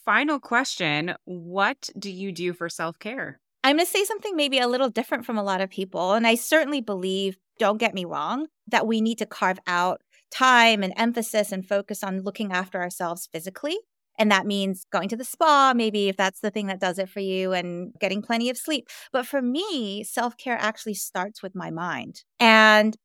Final 0.05 0.39
question, 0.39 1.15
what 1.25 1.89
do 1.99 2.11
you 2.11 2.31
do 2.31 2.53
for 2.53 2.69
self-care? 2.69 3.41
I'm 3.65 3.77
going 3.77 3.87
to 3.87 3.91
say 3.91 4.05
something 4.05 4.37
maybe 4.37 4.59
a 4.59 4.69
little 4.69 4.91
different 4.91 5.25
from 5.25 5.39
a 5.39 5.43
lot 5.43 5.63
of 5.63 5.71
people, 5.71 6.13
and 6.13 6.27
I 6.27 6.35
certainly 6.35 6.83
believe, 6.83 7.39
don't 7.59 7.79
get 7.79 7.95
me 7.95 8.05
wrong, 8.05 8.49
that 8.69 8.87
we 8.87 9.01
need 9.01 9.17
to 9.19 9.27
carve 9.27 9.59
out 9.67 10.03
time 10.31 10.83
and 10.83 10.93
emphasis 10.97 11.53
and 11.53 11.67
focus 11.67 12.05
on 12.05 12.21
looking 12.21 12.53
after 12.53 12.83
ourselves 12.83 13.29
physically 13.33 13.79
and 14.19 14.31
that 14.31 14.47
means 14.47 14.87
going 14.93 15.09
to 15.09 15.17
the 15.17 15.25
spa, 15.25 15.73
maybe 15.75 16.09
if 16.09 16.17
that's 16.17 16.41
the 16.41 16.51
thing 16.51 16.67
that 16.69 16.81
does 16.81 16.99
it 16.99 17.09
for 17.09 17.21
you, 17.21 17.53
and 17.53 17.93
getting 18.01 18.23
plenty 18.23 18.51
of 18.51 18.57
sleep. 18.57 18.89
But 19.13 19.27
for 19.27 19.43
me, 19.43 20.05
self 20.05 20.37
care 20.37 20.57
actually 20.59 20.95
starts 20.95 21.43
with 21.43 21.55
my 21.55 21.71
mind. 21.71 22.25
And 22.41 22.97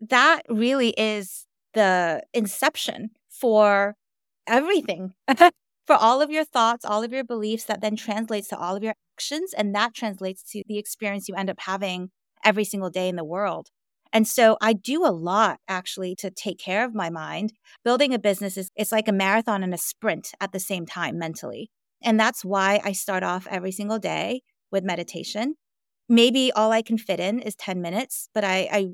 that 0.00 0.42
really 0.48 0.90
is 0.90 1.46
the 1.74 2.22
inception 2.32 3.10
for 3.28 3.96
everything. 4.46 5.14
for 5.86 5.96
all 5.96 6.20
of 6.20 6.30
your 6.30 6.44
thoughts, 6.44 6.84
all 6.84 7.02
of 7.02 7.12
your 7.12 7.24
beliefs, 7.24 7.64
that 7.64 7.80
then 7.80 7.96
translates 7.96 8.48
to 8.48 8.58
all 8.58 8.76
of 8.76 8.82
your 8.82 8.94
actions. 9.16 9.54
And 9.54 9.74
that 9.74 9.94
translates 9.94 10.42
to 10.52 10.62
the 10.66 10.78
experience 10.78 11.28
you 11.28 11.34
end 11.34 11.50
up 11.50 11.60
having 11.60 12.10
every 12.44 12.64
single 12.64 12.90
day 12.90 13.08
in 13.08 13.16
the 13.16 13.24
world. 13.24 13.68
And 14.12 14.26
so 14.26 14.56
I 14.60 14.72
do 14.72 15.04
a 15.04 15.12
lot 15.12 15.60
actually 15.68 16.14
to 16.16 16.30
take 16.30 16.58
care 16.58 16.84
of 16.84 16.94
my 16.94 17.10
mind. 17.10 17.52
Building 17.84 18.14
a 18.14 18.18
business 18.18 18.56
is 18.56 18.70
it's 18.76 18.92
like 18.92 19.08
a 19.08 19.12
marathon 19.12 19.62
and 19.62 19.74
a 19.74 19.78
sprint 19.78 20.32
at 20.40 20.52
the 20.52 20.60
same 20.60 20.86
time 20.86 21.18
mentally. 21.18 21.70
And 22.02 22.18
that's 22.18 22.44
why 22.44 22.80
I 22.84 22.92
start 22.92 23.22
off 23.22 23.46
every 23.50 23.72
single 23.72 23.98
day 23.98 24.42
with 24.70 24.84
meditation. 24.84 25.56
Maybe 26.08 26.52
all 26.52 26.72
I 26.72 26.82
can 26.82 26.96
fit 26.96 27.20
in 27.20 27.40
is 27.40 27.54
10 27.56 27.82
minutes, 27.82 28.28
but 28.32 28.44
I, 28.44 28.68
I 28.72 28.88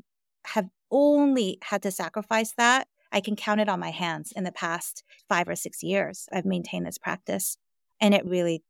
have 0.47 0.67
only 0.91 1.59
had 1.63 1.83
to 1.83 1.91
sacrifice 1.91 2.53
that. 2.57 2.89
I 3.13 3.21
can 3.21 3.37
count 3.37 3.61
it 3.61 3.69
on 3.69 3.79
my 3.79 3.91
hands 3.91 4.33
in 4.35 4.45
the 4.45 4.53
past 4.53 5.05
five 5.29 5.49
or 5.49 5.55
six 5.55 5.83
years. 5.83 6.27
I've 6.33 6.45
maintained 6.45 6.87
this 6.87 6.99
practice 6.99 7.57
and 8.01 8.15
it 8.15 8.27
really 8.27 8.65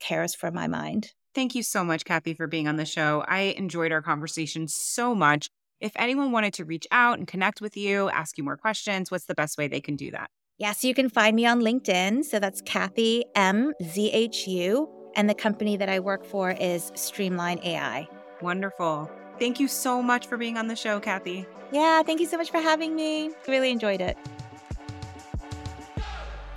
cares 0.00 0.34
for 0.34 0.50
my 0.50 0.66
mind. 0.66 1.12
Thank 1.34 1.54
you 1.54 1.62
so 1.62 1.84
much, 1.84 2.04
Kathy, 2.04 2.34
for 2.34 2.46
being 2.46 2.66
on 2.66 2.76
the 2.76 2.84
show. 2.84 3.24
I 3.28 3.54
enjoyed 3.56 3.92
our 3.92 4.02
conversation 4.02 4.66
so 4.66 5.14
much. 5.14 5.48
If 5.80 5.92
anyone 5.96 6.30
wanted 6.30 6.52
to 6.54 6.64
reach 6.66 6.86
out 6.90 7.18
and 7.18 7.26
connect 7.26 7.62
with 7.62 7.74
you, 7.74 8.10
ask 8.10 8.36
you 8.36 8.44
more 8.44 8.58
questions, 8.58 9.10
what's 9.10 9.24
the 9.24 9.34
best 9.34 9.56
way 9.56 9.66
they 9.66 9.80
can 9.80 9.96
do 9.96 10.10
that? 10.10 10.30
Yeah, 10.58 10.72
so 10.72 10.86
you 10.86 10.94
can 10.94 11.08
find 11.08 11.34
me 11.34 11.46
on 11.46 11.62
LinkedIn. 11.62 12.24
So 12.24 12.38
that's 12.38 12.60
Kathy 12.60 13.24
M 13.34 13.72
Z 13.82 14.10
H 14.12 14.46
U. 14.46 14.88
And 15.16 15.28
the 15.28 15.34
company 15.34 15.78
that 15.78 15.88
I 15.88 15.98
work 15.98 16.24
for 16.24 16.50
is 16.50 16.92
Streamline 16.94 17.60
AI. 17.64 18.06
Wonderful. 18.42 19.10
Thank 19.38 19.58
you 19.58 19.68
so 19.68 20.02
much 20.02 20.26
for 20.26 20.36
being 20.36 20.58
on 20.58 20.68
the 20.68 20.76
show, 20.76 21.00
Kathy. 21.00 21.46
Yeah, 21.72 22.02
thank 22.02 22.20
you 22.20 22.26
so 22.26 22.36
much 22.36 22.50
for 22.50 22.58
having 22.58 22.94
me. 22.94 23.30
Really 23.48 23.70
enjoyed 23.70 24.02
it. 24.02 24.18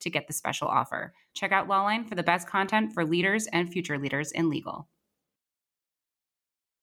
to 0.00 0.10
get 0.10 0.26
the 0.26 0.32
special 0.32 0.68
offer. 0.68 1.12
Check 1.34 1.52
out 1.52 1.68
Lawline 1.68 2.08
for 2.08 2.14
the 2.14 2.22
best 2.22 2.48
content 2.48 2.92
for 2.92 3.04
leaders 3.04 3.46
and 3.52 3.70
future 3.70 3.98
leaders 3.98 4.32
in 4.32 4.48
legal. 4.50 4.88